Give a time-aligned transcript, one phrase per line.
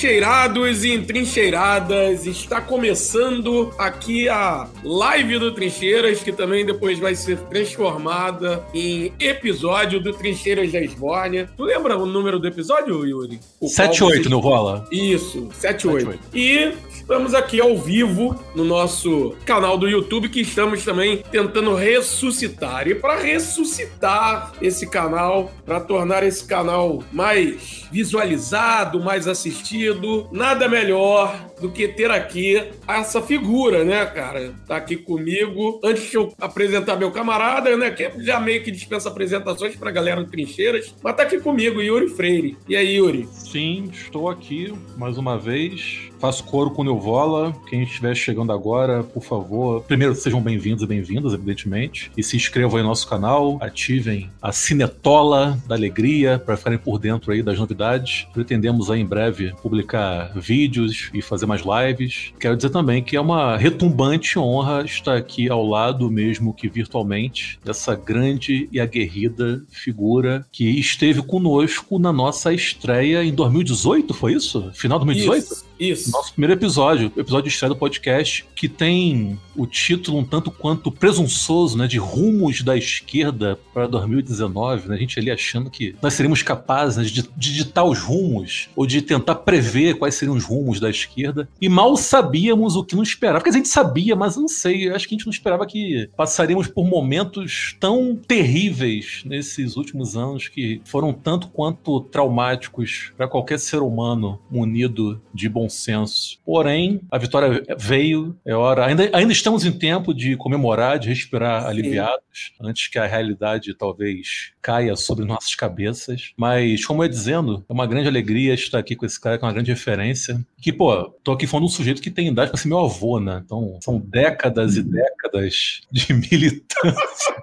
[0.00, 2.26] Olá, entrincheirados e entrincheiradas.
[2.26, 10.00] Está começando aqui a live do Trincheiras, que também depois vai ser transformada em episódio
[10.00, 11.50] do Trincheiras da Esbórnia.
[11.54, 13.40] Tu lembra o número do episódio, Yuri?
[13.62, 14.86] 7-8 no Rola?
[14.90, 16.18] Isso, 7-8.
[16.32, 16.72] E
[17.10, 22.86] Estamos aqui ao vivo no nosso canal do YouTube, que estamos também tentando ressuscitar.
[22.86, 31.50] E para ressuscitar esse canal, para tornar esse canal mais visualizado, mais assistido, nada melhor
[31.60, 34.54] do que ter aqui essa figura, né, cara?
[34.68, 35.80] Tá aqui comigo.
[35.82, 40.22] Antes de eu apresentar meu camarada, né, que já meio que dispensa apresentações pra galera
[40.22, 42.56] do Trincheiras, mas tá aqui comigo, Yuri Freire.
[42.68, 43.28] E aí, Yuri?
[43.32, 46.09] Sim, estou aqui mais uma vez.
[46.20, 47.56] Faço coro com Neuvola.
[47.66, 52.12] Quem estiver chegando agora, por favor, primeiro sejam bem-vindos e bem-vindas, evidentemente.
[52.14, 56.98] E se inscrevam aí no nosso canal, ativem a sinetola da alegria para ficarem por
[56.98, 58.26] dentro aí das novidades.
[58.34, 62.34] Pretendemos aí em breve publicar vídeos e fazer mais lives.
[62.38, 67.58] Quero dizer também que é uma retumbante honra estar aqui ao lado, mesmo que virtualmente,
[67.64, 74.70] dessa grande e aguerrida figura que esteve conosco na nossa estreia em 2018, foi isso?
[74.74, 75.42] Final de 2018?
[75.42, 75.70] Isso.
[75.80, 76.09] Isso.
[76.10, 81.78] Nosso primeiro episódio, episódio estreia do podcast, que tem o título um tanto quanto presunçoso,
[81.78, 81.86] né?
[81.86, 84.96] De rumos da esquerda para 2019, né?
[84.96, 88.86] A gente ali achando que nós seríamos capazes né, de, de ditar os rumos, ou
[88.86, 91.48] de tentar prever quais seriam os rumos da esquerda.
[91.60, 93.38] E mal sabíamos o que nos esperava.
[93.38, 96.66] Porque a gente sabia, mas não sei, acho que a gente não esperava que passaríamos
[96.66, 103.78] por momentos tão terríveis nesses últimos anos que foram tanto quanto traumáticos para qualquer ser
[103.78, 105.99] humano munido de bom senso.
[106.44, 108.86] Porém, a vitória veio, é hora.
[108.86, 111.68] Ainda, ainda estamos em tempo de comemorar, de respirar Sim.
[111.68, 116.32] aliviados, antes que a realidade talvez caia sobre nossas cabeças.
[116.36, 119.44] Mas, como eu ia dizendo, é uma grande alegria estar aqui com esse cara, que
[119.44, 120.40] é uma grande referência.
[120.60, 123.18] Que, pô, tô aqui falando de um sujeito que tem idade para ser meu avô,
[123.18, 123.42] né?
[123.44, 127.34] Então, são décadas e décadas de militância.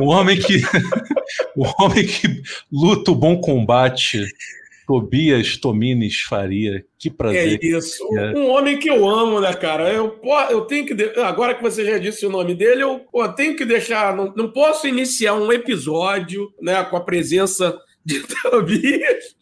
[0.00, 0.60] O homem que
[1.56, 4.24] o homem que luta o bom combate
[4.86, 7.58] Tobias Tomines Faria, que prazer.
[7.62, 8.04] É isso.
[8.18, 8.36] É.
[8.36, 9.92] Um homem que eu amo, né, cara?
[9.92, 11.20] Eu, eu tenho que.
[11.20, 14.14] Agora que você já disse o nome dele, eu, eu tenho que deixar.
[14.14, 19.34] Não, não posso iniciar um episódio né, com a presença de Tobias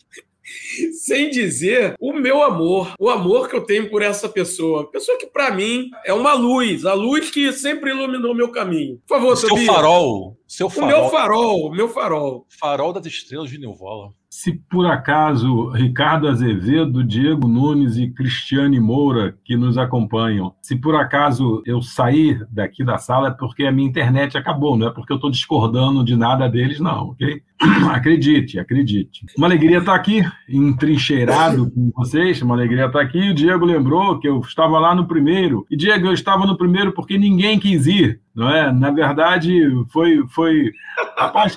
[0.93, 4.91] sem dizer o meu amor, o amor que eu tenho por essa pessoa.
[4.91, 9.01] Pessoa que, para mim, é uma luz, a luz que sempre iluminou meu caminho.
[9.07, 9.67] Por favor, Seu Tobias.
[9.67, 10.37] farol.
[10.47, 10.89] Seu farol.
[10.89, 12.47] O meu farol, o meu farol.
[12.61, 14.13] Farol das estrelas de Nilvola.
[14.33, 20.97] Se por acaso Ricardo Azevedo, Diego Nunes e Cristiane Moura, que nos acompanham, se por
[20.97, 25.13] acaso eu sair daqui da sala é porque a minha internet acabou, não é porque
[25.13, 27.43] eu estou discordando de nada deles, não, ok?
[27.93, 29.27] Acredite, acredite.
[29.37, 33.33] Uma alegria estar aqui, entrincheirado com vocês, uma alegria estar aqui.
[33.33, 35.67] O Diego lembrou que eu estava lá no primeiro.
[35.71, 38.73] E, Diego, eu estava no primeiro porque ninguém quis ir, não é?
[38.73, 39.53] Na verdade,
[39.93, 40.25] foi.
[40.29, 40.73] foi...
[41.19, 41.55] Rapaz,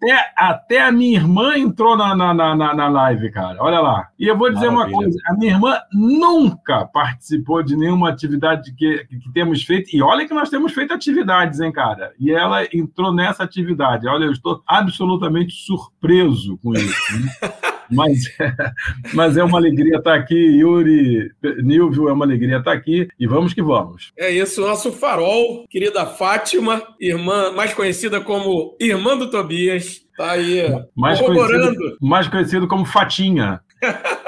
[0.00, 3.58] até, até a minha irmã entrou na, na, na, na live, cara.
[3.60, 4.08] Olha lá.
[4.18, 4.96] E eu vou dizer Maravilha.
[4.96, 9.94] uma coisa: a minha irmã nunca participou de nenhuma atividade que, que temos feito.
[9.94, 12.12] E olha que nós temos feito atividades, hein, cara?
[12.18, 14.08] E ela entrou nessa atividade.
[14.08, 17.18] Olha, eu estou absolutamente surpreso com isso.
[17.18, 17.50] Né?
[17.90, 18.24] Mas,
[19.14, 21.30] mas é uma alegria estar aqui, Yuri,
[21.62, 24.12] Nilvio, é uma alegria estar aqui e vamos que vamos.
[24.16, 30.62] É isso, nosso farol, querida Fátima, irmã mais conhecida como irmã do Tobias, tá aí
[30.94, 31.76] mais corroborando.
[31.76, 33.60] Conhecido, mais conhecido como Fatinha.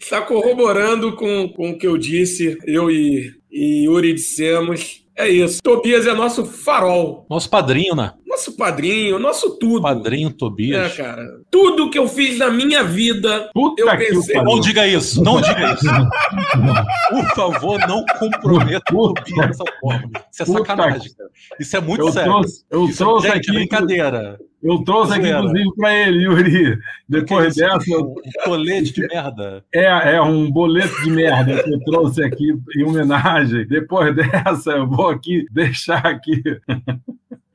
[0.00, 5.04] Está corroborando com, com o que eu disse, eu e, e Yuri dissemos.
[5.16, 5.62] É isso.
[5.62, 7.26] Tobias é nosso farol.
[7.30, 8.12] Nosso padrinho, né?
[8.36, 9.80] Nosso padrinho, nosso tudo.
[9.80, 10.92] Padrinho Tobias.
[10.92, 11.26] É, cara.
[11.50, 14.34] Tudo que eu fiz na minha vida, Puta eu pensei.
[14.42, 15.86] Não diga isso, não diga isso.
[17.08, 20.10] Por favor, não comprometa o Tobias dessa forma.
[20.30, 21.30] Isso é Puta sacanagem, cara.
[21.58, 22.30] Isso é muito eu sério.
[22.30, 23.52] Trouxe, eu isso é- trouxe é, gente, aqui.
[23.52, 24.38] brincadeira.
[24.62, 26.78] Eu trouxe aqui, inclusive, para ele, Yuri.
[27.08, 27.96] Depois dessa.
[27.96, 29.64] Um colete de merda.
[29.72, 33.66] É, é um boleto de merda que eu trouxe aqui em homenagem.
[33.66, 36.42] Depois dessa, eu vou aqui deixar aqui.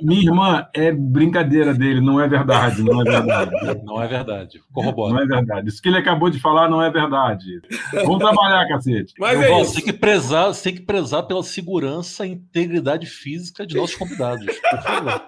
[0.00, 3.50] Minha irmã, é brincadeira dele, não é verdade, não é verdade.
[3.84, 4.60] Não é verdade.
[4.72, 5.14] Corrobora.
[5.14, 5.68] Não é verdade.
[5.68, 7.60] Isso que ele acabou de falar não é verdade.
[7.92, 9.14] Vamos trabalhar, cacete.
[9.18, 9.74] Mas é isso.
[9.74, 14.82] Tem que, prezar, tem que prezar pela segurança e integridade física de nossos convidados, por
[14.82, 15.22] favor.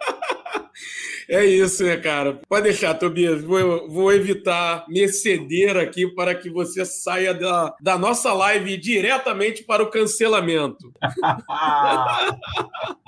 [1.29, 2.41] É isso, né, cara?
[2.49, 3.43] Pode deixar, Tobias.
[3.43, 9.65] Vou, vou, evitar me exceder aqui para que você saia da, da nossa live diretamente
[9.65, 10.93] para o cancelamento.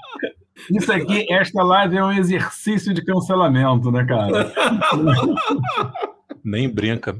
[0.71, 4.53] Isso aqui, esta live é um exercício de cancelamento, né, cara?
[6.45, 7.19] Nem brinca.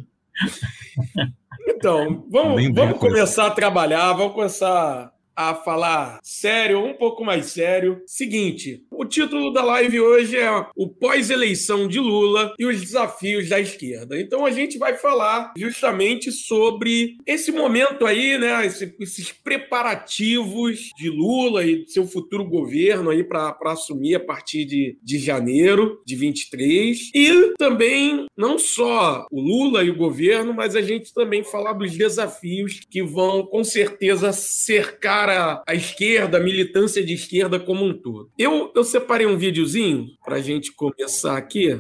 [1.69, 8.03] Então, vamos, vamos começar a trabalhar, vamos começar a falar sério, um pouco mais sério.
[8.05, 13.61] Seguinte, o título da live hoje é o pós-eleição de Lula e os desafios da
[13.61, 14.21] esquerda.
[14.21, 21.65] Então a gente vai falar justamente sobre esse momento aí, né, esses preparativos de Lula
[21.65, 27.55] e seu futuro governo aí para assumir a partir de, de janeiro de 23 e
[27.57, 32.81] também não só o Lula e o governo, mas a gente também falar dos desafios
[32.91, 38.31] que vão com certeza cercar para a esquerda, a militância de esquerda como um todo.
[38.39, 41.79] Eu, eu separei um videozinho para a gente começar aqui.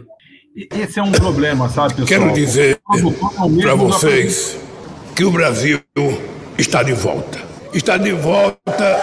[0.55, 2.07] Esse é um problema, sabe, pessoal?
[2.07, 2.79] Quero dizer
[3.63, 4.59] para vocês
[5.17, 5.81] que o Brasil
[6.59, 7.43] está de volta.
[7.73, 9.01] Está de volta.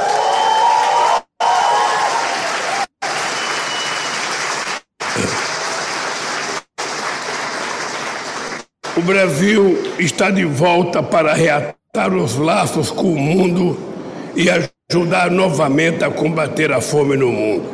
[8.95, 13.94] O Brasil está de volta para reatar os laços com o mundo
[14.35, 14.49] e
[14.91, 17.69] ajudar novamente a combater a fome no mundo.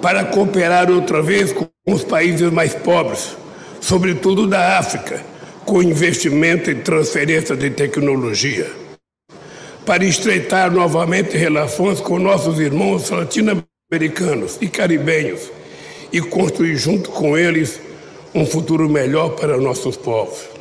[0.00, 3.36] Para cooperar outra vez com os países mais pobres,
[3.80, 5.24] sobretudo da África,
[5.64, 8.70] com investimento em transferência de tecnologia.
[9.86, 15.50] Para estreitar novamente relações com nossos irmãos latino-americanos e caribenhos
[16.12, 17.80] e construir junto com eles
[18.34, 20.51] um futuro melhor para nossos povos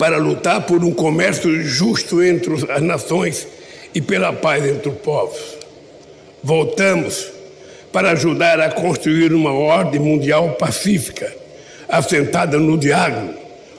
[0.00, 3.46] para lutar por um comércio justo entre as nações
[3.94, 5.58] e pela paz entre os povos.
[6.42, 7.30] Voltamos
[7.92, 11.30] para ajudar a construir uma ordem mundial pacífica,
[11.86, 13.34] assentada no diálogo,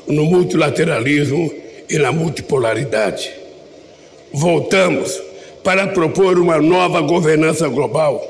[0.08, 1.52] no multilateralismo
[1.90, 3.32] e na multipolaridade.
[4.32, 5.20] Voltamos
[5.64, 8.22] para propor uma nova governança global.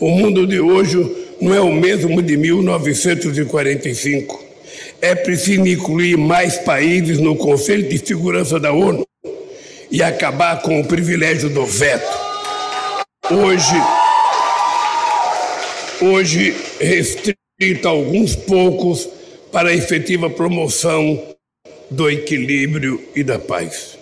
[0.00, 4.49] O mundo de hoje não é o mesmo de 1945
[5.00, 9.06] é preciso incluir mais países no Conselho de Segurança da ONU
[9.90, 12.18] e acabar com o privilégio do veto.
[13.30, 13.74] Hoje,
[16.00, 19.08] hoje restrita alguns poucos
[19.50, 21.20] para a efetiva promoção
[21.90, 23.98] do equilíbrio e da paz.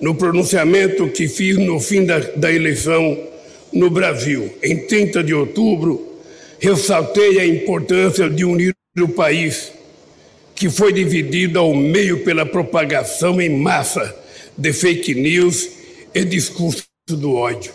[0.00, 3.18] No pronunciamento que fiz no fim da, da eleição
[3.72, 6.18] no Brasil, em 30 de outubro,
[6.58, 9.72] ressaltei a importância de unir do país,
[10.54, 14.14] que foi dividido ao meio pela propagação em massa
[14.56, 15.68] de fake news
[16.14, 17.72] e discurso do ódio.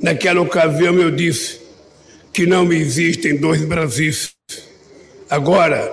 [0.00, 1.60] Naquela ocasião eu disse
[2.32, 4.32] que não existem dois Brasis.
[5.30, 5.90] Agora,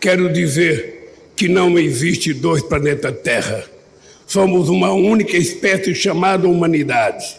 [0.00, 3.64] quero dizer que não existe dois planetas Terra.
[4.26, 7.36] Somos uma única espécie chamada humanidade.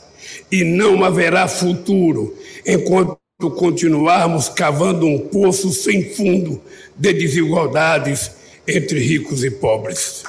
[0.51, 2.35] E não haverá futuro
[2.65, 3.17] enquanto
[3.47, 6.61] continuarmos cavando um poço sem fundo
[6.97, 8.31] de desigualdades
[8.67, 10.23] entre ricos e pobres.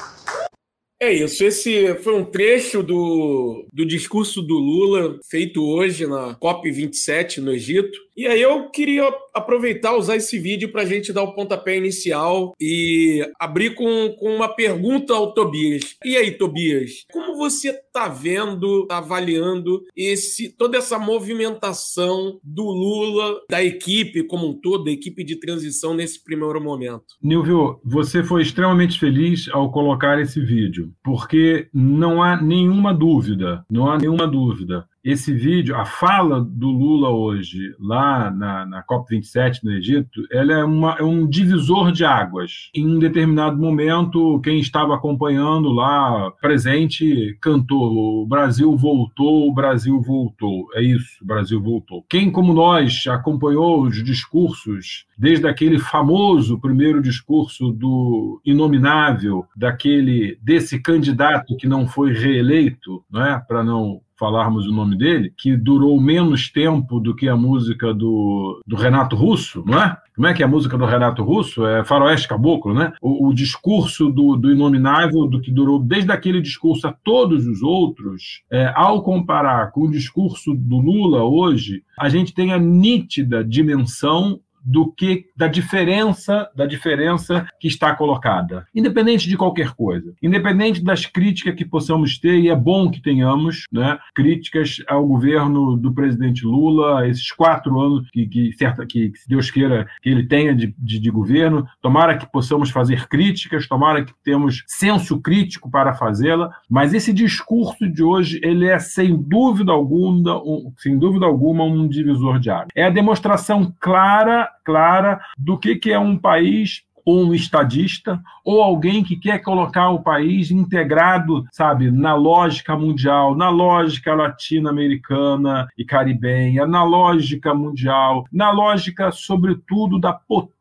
[1.03, 7.39] É isso, esse foi um trecho do, do discurso do Lula feito hoje na COP27
[7.39, 7.99] no Egito.
[8.21, 12.53] E aí eu queria aproveitar, usar esse vídeo para a gente dar o pontapé inicial
[12.61, 15.97] e abrir com, com uma pergunta ao Tobias.
[16.05, 23.41] E aí, Tobias, como você está vendo, está avaliando esse, toda essa movimentação do Lula,
[23.49, 27.07] da equipe como um todo, da equipe de transição nesse primeiro momento?
[27.23, 33.91] Nilvio, você foi extremamente feliz ao colocar esse vídeo, porque não há nenhuma dúvida, não
[33.91, 39.73] há nenhuma dúvida esse vídeo, a fala do Lula hoje, lá na, na COP27 no
[39.73, 42.71] Egito, ela é, uma, é um divisor de águas.
[42.75, 50.01] Em um determinado momento, quem estava acompanhando lá, presente, cantou: o Brasil voltou, o Brasil
[50.01, 50.69] voltou.
[50.75, 52.05] É isso, o Brasil voltou.
[52.09, 60.79] Quem, como nós, acompanhou os discursos, desde aquele famoso primeiro discurso do inominável, daquele desse
[60.79, 63.39] candidato que não foi reeleito, não é?
[63.39, 68.61] para não falarmos o nome dele, que durou menos tempo do que a música do,
[68.67, 69.97] do Renato Russo, não é?
[70.15, 71.65] Como é que é a música do Renato Russo?
[71.65, 72.93] É Faroeste Caboclo, né?
[73.01, 77.63] O, o discurso do, do Inominável, do que durou desde aquele discurso a todos os
[77.63, 83.43] outros, é, ao comparar com o discurso do Lula hoje, a gente tem a nítida
[83.43, 90.83] dimensão do que da diferença da diferença que está colocada, independente de qualquer coisa, independente
[90.83, 93.99] das críticas que possamos ter e é bom que tenhamos, né?
[94.15, 99.51] Críticas ao governo do presidente Lula, esses quatro anos que, que, certa, que, que Deus
[99.51, 104.13] queira que ele tenha de, de, de governo, tomara que possamos fazer críticas, tomara que
[104.25, 110.37] temos senso crítico para fazê-la, mas esse discurso de hoje ele é sem dúvida alguma,
[110.43, 112.69] um, sem dúvida alguma um divisor de água.
[112.75, 118.63] É a demonstração clara, clara do que, que é um país ou um estadista, ou
[118.63, 125.85] alguém que quer colocar o país integrado, sabe, na lógica mundial, na lógica latino-americana e
[125.85, 130.60] caribenha, na lógica mundial, na lógica, sobretudo, da potência,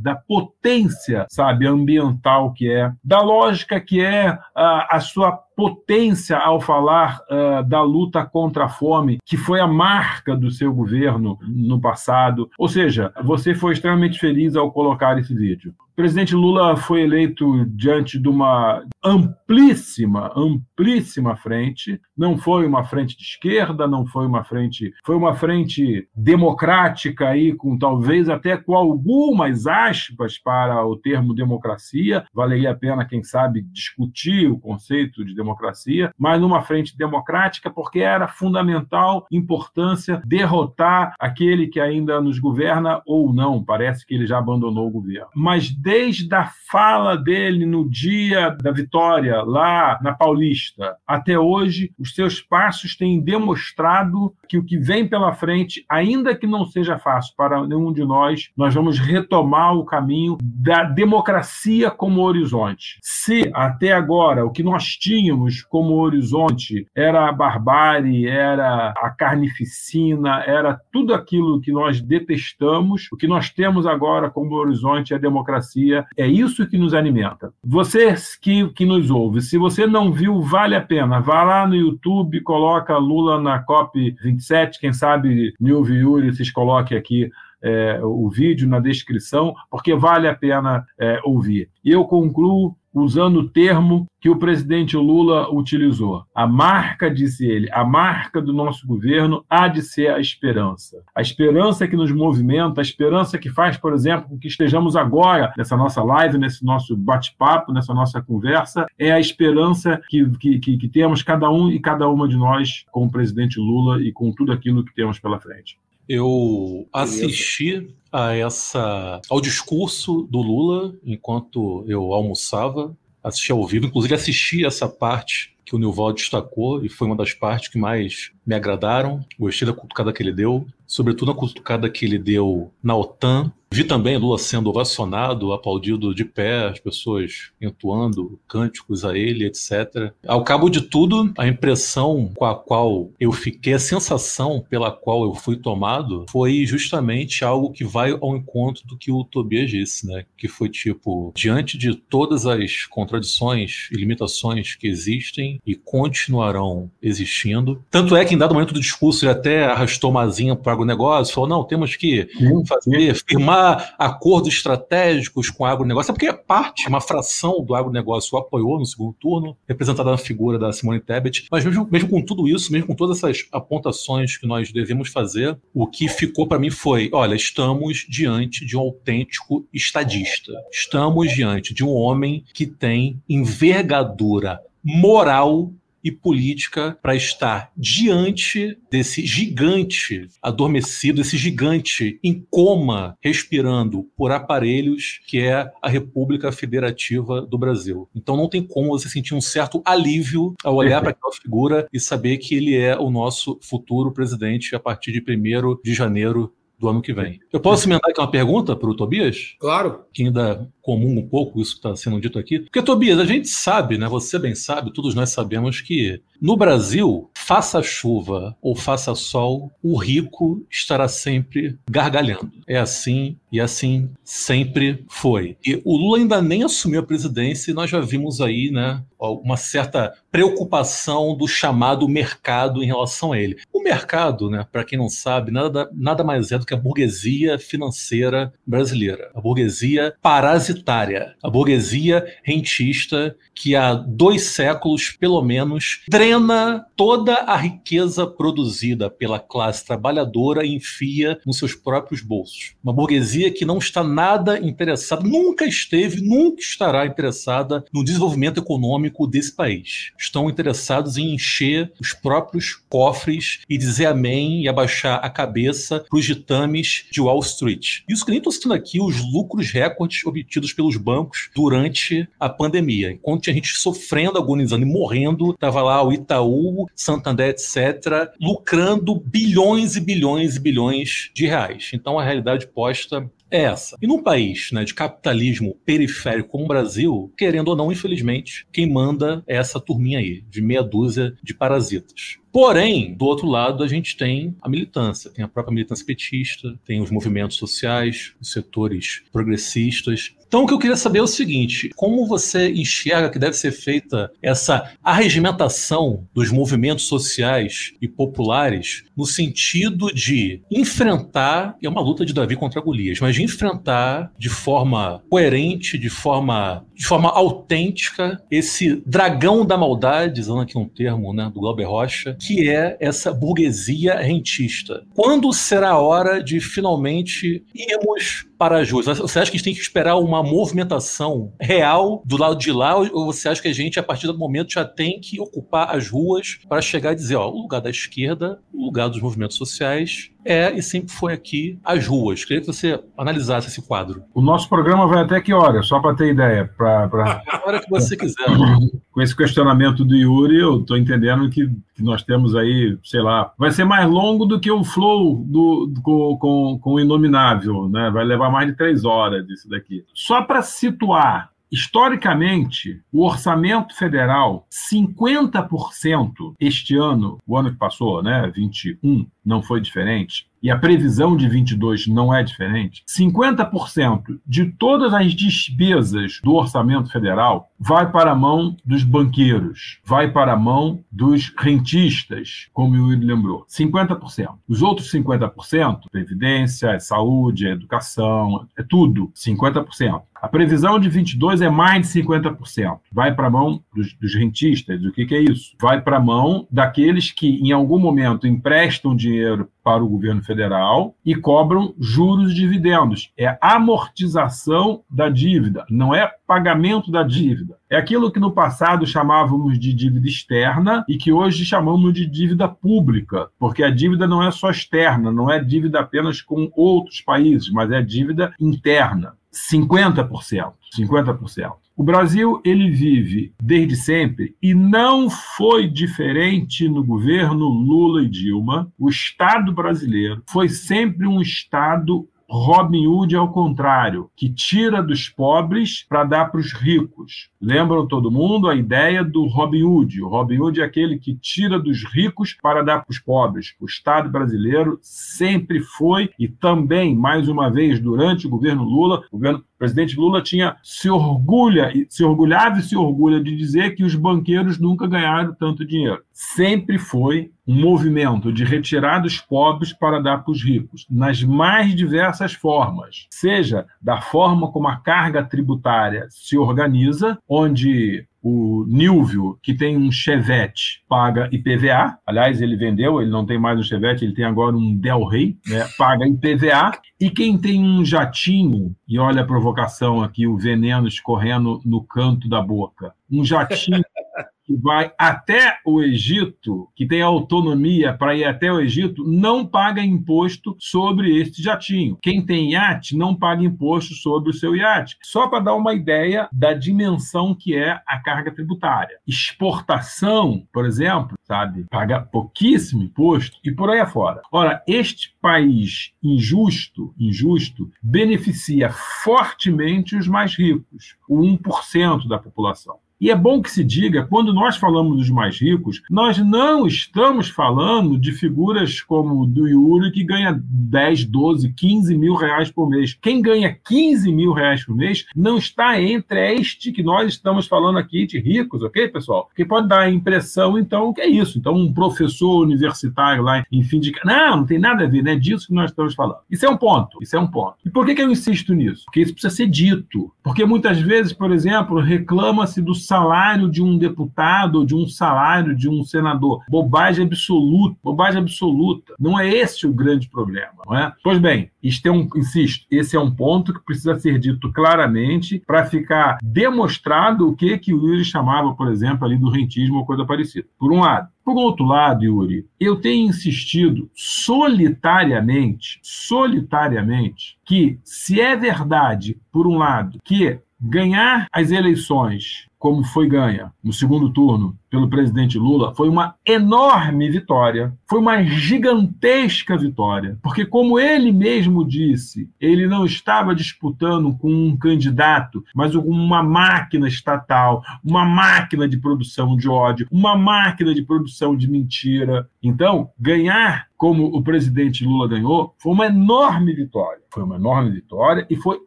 [0.00, 6.60] da potência, sabe, ambiental que é, da lógica que é a, a sua potência ao
[6.60, 11.80] falar uh, da luta contra a fome, que foi a marca do seu governo no
[11.80, 12.50] passado.
[12.58, 15.72] Ou seja, você foi extremamente feliz ao colocar esse vídeo.
[15.92, 22.00] O presidente Lula foi eleito diante de uma amplíssima, amplíssima frente.
[22.16, 27.52] Não foi uma frente de esquerda, não foi uma frente, foi uma frente democrática aí
[27.54, 32.24] com talvez até com algumas aspas para o termo democracia.
[32.32, 38.00] Valeria a pena, quem sabe, discutir o conceito de democracia, mas numa frente democrática porque
[38.00, 43.64] era fundamental importância derrotar aquele que ainda nos governa ou não.
[43.64, 45.28] Parece que ele já abandonou o governo.
[45.34, 52.14] Mas desde a fala dele no dia da vitória, lá na Paulista, até hoje, os
[52.14, 57.34] seus passos têm demonstrado que o que vem pela frente, ainda que não seja fácil
[57.36, 62.98] para nenhum de nós, nós vamos retomar o caminho da democracia como horizonte.
[63.02, 70.42] Se até agora o que nós tínhamos como horizonte era a barbárie, era a carnificina,
[70.46, 75.20] era tudo aquilo que nós detestamos, o que nós temos agora como horizonte é a
[75.20, 76.04] democracia.
[76.16, 77.52] É isso que nos alimenta.
[77.64, 81.20] Você que, que nos ouve, se você não viu, vale a pena.
[81.20, 81.93] Vá lá no YouTube,
[82.42, 87.30] coloca Lula na COP 27, quem sabe Nilvio Yuri, vocês coloquem aqui
[87.62, 91.70] é, o vídeo na descrição, porque vale a pena é, ouvir.
[91.84, 96.24] E eu concluo usando o termo que o presidente Lula utilizou.
[96.34, 101.02] A marca, disse ele, a marca do nosso governo há de ser a esperança.
[101.14, 105.76] A esperança que nos movimenta, a esperança que faz, por exemplo, que estejamos agora nessa
[105.76, 110.88] nossa live, nesse nosso bate-papo, nessa nossa conversa, é a esperança que, que, que, que
[110.88, 114.52] temos cada um e cada uma de nós com o presidente Lula e com tudo
[114.52, 115.78] aquilo que temos pela frente.
[116.08, 124.14] Eu assisti a essa ao discurso do Lula enquanto eu almoçava, assisti ao vivo, inclusive
[124.14, 128.54] assisti essa parte que o Nilval destacou e foi uma das partes que mais me
[128.54, 129.24] agradaram.
[129.38, 133.82] Gostei da cutucada que ele deu, sobretudo a cutucada que ele deu na OTAN, Vi
[133.82, 140.12] também Lula sendo ovacionado, aplaudido de pé, as pessoas entoando cânticos a ele, etc.
[140.24, 145.24] Ao cabo de tudo, a impressão com a qual eu fiquei, a sensação pela qual
[145.24, 150.06] eu fui tomado, foi justamente algo que vai ao encontro do que o Tobias disse,
[150.06, 150.24] né?
[150.38, 157.82] Que foi tipo, diante de todas as contradições e limitações que existem e continuarão existindo.
[157.90, 160.72] Tanto é que em dado momento do discurso ele até arrastou uma asinha para o
[160.74, 162.28] agronegócio, falou: não, temos que
[162.66, 168.38] fazer, firmar acordos estratégicos com o agronegócio, é porque parte, uma fração do agronegócio o
[168.38, 172.48] apoiou no segundo turno, representada na figura da Simone Tebet, mas mesmo, mesmo com tudo
[172.48, 176.70] isso, mesmo com todas essas apontações que nós devemos fazer, o que ficou para mim
[176.70, 180.52] foi, olha, estamos diante de um autêntico estadista.
[180.70, 185.72] Estamos diante de um homem que tem envergadura moral
[186.04, 195.20] e política para estar diante desse gigante adormecido, esse gigante em coma, respirando por aparelhos,
[195.26, 198.08] que é a República Federativa do Brasil.
[198.14, 201.98] Então não tem como você sentir um certo alívio ao olhar para aquela figura e
[201.98, 206.88] saber que ele é o nosso futuro presidente a partir de 1 de janeiro do
[206.88, 207.40] ano que vem.
[207.52, 209.54] Eu posso emendar aqui uma pergunta para o Tobias?
[209.58, 210.04] Claro.
[210.12, 212.60] Que ainda comum um pouco isso que está sendo dito aqui.
[212.60, 214.06] Porque, Tobias, a gente sabe, né?
[214.06, 219.96] Você bem sabe, todos nós sabemos que no Brasil, faça chuva ou faça sol, o
[219.96, 222.52] rico estará sempre gargalhando.
[222.66, 225.56] É assim e assim sempre foi.
[225.64, 229.56] E o Lula ainda nem assumiu a presidência e nós já vimos aí, né, uma
[229.56, 233.56] certa preocupação do chamado mercado em relação a ele.
[233.72, 237.58] O mercado, né, para quem não sabe, nada, nada mais é do que a burguesia
[237.58, 239.30] financeira brasileira.
[239.34, 247.34] A burguesia parasitária parasitária, a burguesia rentista que há dois séculos, pelo menos, drena toda
[247.34, 252.74] a riqueza produzida pela classe trabalhadora e enfia nos seus próprios bolsos.
[252.82, 259.26] Uma burguesia que não está nada interessada, nunca esteve, nunca estará interessada no desenvolvimento econômico
[259.26, 260.10] desse país.
[260.18, 266.18] Estão interessados em encher os próprios cofres e dizer amém e abaixar a cabeça para
[266.18, 268.00] os ditames de Wall Street.
[268.08, 273.12] Isso que nem estou citando aqui os lucros recordes obtidos pelos bancos durante a pandemia.
[273.12, 279.96] Enquanto tinha gente sofrendo, agonizando e morrendo, estava lá o Itaú, Santander, etc., lucrando bilhões
[279.96, 281.90] e bilhões e bilhões de reais.
[281.92, 283.96] Então a realidade posta é essa.
[284.02, 288.90] E num país né, de capitalismo periférico como o Brasil, querendo ou não, infelizmente, quem
[288.90, 292.38] manda é essa turminha aí, de meia dúzia de parasitas.
[292.52, 297.00] Porém, do outro lado, a gente tem a militância, tem a própria militância petista, tem
[297.00, 300.34] os movimentos sociais, os setores progressistas.
[300.54, 303.72] Então, o que eu queria saber é o seguinte: como você enxerga que deve ser
[303.72, 312.24] feita essa arregimentação dos movimentos sociais e populares no sentido de enfrentar, é uma luta
[312.24, 318.40] de Davi contra Golias, mas de enfrentar de forma coerente, de forma, de forma autêntica,
[318.48, 323.32] esse dragão da maldade, usando aqui um termo né, do Glauber Rocha, que é essa
[323.32, 325.02] burguesia rentista.
[325.14, 329.06] Quando será a hora de finalmente irmos para as ruas?
[329.06, 332.96] Você acha que a gente tem que esperar uma movimentação real do lado de lá,
[332.96, 336.08] ou você acha que a gente, a partir do momento, já tem que ocupar as
[336.08, 340.30] ruas para chegar e dizer, ó, o lugar da esquerda, o lugar dos movimentos sociais
[340.44, 342.44] é e sempre foi aqui as ruas.
[342.44, 344.22] Queria que você analisasse esse quadro.
[344.34, 345.82] O nosso programa vai até que hora?
[345.82, 346.70] Só para ter ideia.
[346.76, 347.42] Pra, pra...
[347.48, 348.44] A hora que você quiser.
[349.12, 353.52] Com esse questionamento do Yuri, eu estou entendendo que, que, nós temos aí, sei lá,
[353.56, 357.88] vai ser mais longo do que o flow do, do com, com, com o Inominável,
[357.88, 358.10] né?
[358.10, 360.04] Vai levar mais de três horas isso daqui.
[360.12, 368.48] Só para situar Historicamente, o orçamento federal, 50% este ano, o ano que passou, né,
[368.54, 375.12] 21, não foi diferente, e a previsão de 22 não é diferente, 50% de todas
[375.12, 381.04] as despesas do orçamento federal vai para a mão dos banqueiros, vai para a mão
[381.12, 383.66] dos rentistas, como o Will lembrou.
[383.68, 384.54] 50%.
[384.66, 390.22] Os outros 50%, previdência, é saúde, é educação, é tudo, 50%.
[390.44, 392.98] A previsão de 22 é mais de 50%.
[393.10, 395.02] Vai para a mão dos, dos rentistas.
[395.02, 395.74] O que, que é isso?
[395.80, 401.14] Vai para a mão daqueles que, em algum momento, emprestam dinheiro para o governo federal
[401.24, 403.32] e cobram juros e dividendos.
[403.38, 407.73] É amortização da dívida, não é pagamento da dívida.
[407.88, 412.68] É aquilo que no passado chamávamos de dívida externa e que hoje chamamos de dívida
[412.68, 417.70] pública, porque a dívida não é só externa, não é dívida apenas com outros países,
[417.70, 419.34] mas é dívida interna.
[419.52, 420.72] 50%.
[420.98, 421.72] 50%.
[421.96, 428.92] O Brasil ele vive desde sempre e não foi diferente no governo Lula e Dilma.
[428.98, 436.04] O Estado brasileiro foi sempre um Estado Robin Hood ao contrário, que tira dos pobres
[436.08, 437.50] para dar para os ricos.
[437.60, 440.22] Lembram todo mundo a ideia do Robin Hood?
[440.22, 443.74] O Robin Hood é aquele que tira dos ricos para dar para os pobres.
[443.80, 449.36] O Estado brasileiro sempre foi e também, mais uma vez, durante o governo Lula, o
[449.36, 454.02] governo o presidente Lula tinha se orgulha, se orgulhava e se orgulha de dizer que
[454.02, 456.22] os banqueiros nunca ganharam tanto dinheiro.
[456.32, 461.94] Sempre foi um movimento de retirar dos pobres para dar para os ricos, nas mais
[461.94, 469.72] diversas formas, seja da forma como a carga tributária se organiza, onde o Nilvio, que
[469.72, 472.18] tem um Chevette, paga IPVA.
[472.26, 475.56] Aliás, ele vendeu, ele não tem mais um Chevette, ele tem agora um Del Rey,
[475.66, 475.88] né?
[475.96, 476.92] paga IPVA.
[477.18, 482.46] E quem tem um jatinho, e olha a provocação aqui, o veneno escorrendo no canto
[482.46, 484.04] da boca, um jatinho
[484.64, 490.02] que vai até o Egito, que tem autonomia para ir até o Egito, não paga
[490.02, 492.18] imposto sobre este jatinho.
[492.22, 495.16] Quem tem iate não paga imposto sobre o seu iate.
[495.22, 499.18] Só para dar uma ideia da dimensão que é a carga tributária.
[499.26, 504.40] Exportação, por exemplo, sabe, paga pouquíssimo imposto e por aí afora.
[504.50, 513.03] Ora, este país injusto, injusto, beneficia fortemente os mais ricos, o 1% da população.
[513.20, 517.48] E é bom que se diga, quando nós falamos dos mais ricos, nós não estamos
[517.48, 522.88] falando de figuras como o do Yuri, que ganha 10, 12, 15 mil reais por
[522.88, 523.16] mês.
[523.22, 527.98] Quem ganha 15 mil reais por mês não está entre este que nós estamos falando
[527.98, 529.48] aqui de ricos, ok, pessoal?
[529.54, 531.58] Que pode dar a impressão, então, que é isso.
[531.58, 534.12] Então, um professor universitário lá em fim de.
[534.24, 536.38] Não, não tem nada a ver, não é disso que nós estamos falando.
[536.50, 537.22] Isso é um ponto.
[537.22, 537.76] Isso é um ponto.
[537.86, 539.04] E por que, que eu insisto nisso?
[539.04, 540.32] Porque isso precisa ser dito.
[540.42, 545.74] Porque muitas vezes, por exemplo, reclama-se do salário de um deputado ou de um salário
[545.74, 546.62] de um senador.
[546.68, 547.96] Bobagem absoluta.
[548.02, 549.14] Bobagem absoluta.
[549.18, 551.12] Não é esse o grande problema, não é?
[551.22, 555.62] Pois bem, isto é um, insisto, esse é um ponto que precisa ser dito claramente
[555.66, 560.06] para ficar demonstrado o que, que o Yuri chamava, por exemplo, ali do rentismo ou
[560.06, 560.66] coisa parecida.
[560.78, 561.28] Por um lado.
[561.44, 569.76] Por outro lado, Yuri, eu tenho insistido solitariamente, solitariamente, que se é verdade, por um
[569.76, 576.06] lado, que ganhar as eleições como foi ganha no segundo turno pelo presidente Lula, foi
[576.06, 583.54] uma enorme vitória, foi uma gigantesca vitória, porque, como ele mesmo disse, ele não estava
[583.54, 590.06] disputando com um candidato, mas com uma máquina estatal, uma máquina de produção de ódio,
[590.12, 592.46] uma máquina de produção de mentira.
[592.62, 597.22] Então, ganhar como o presidente Lula ganhou, foi uma enorme vitória.
[597.32, 598.78] Foi uma enorme vitória e foi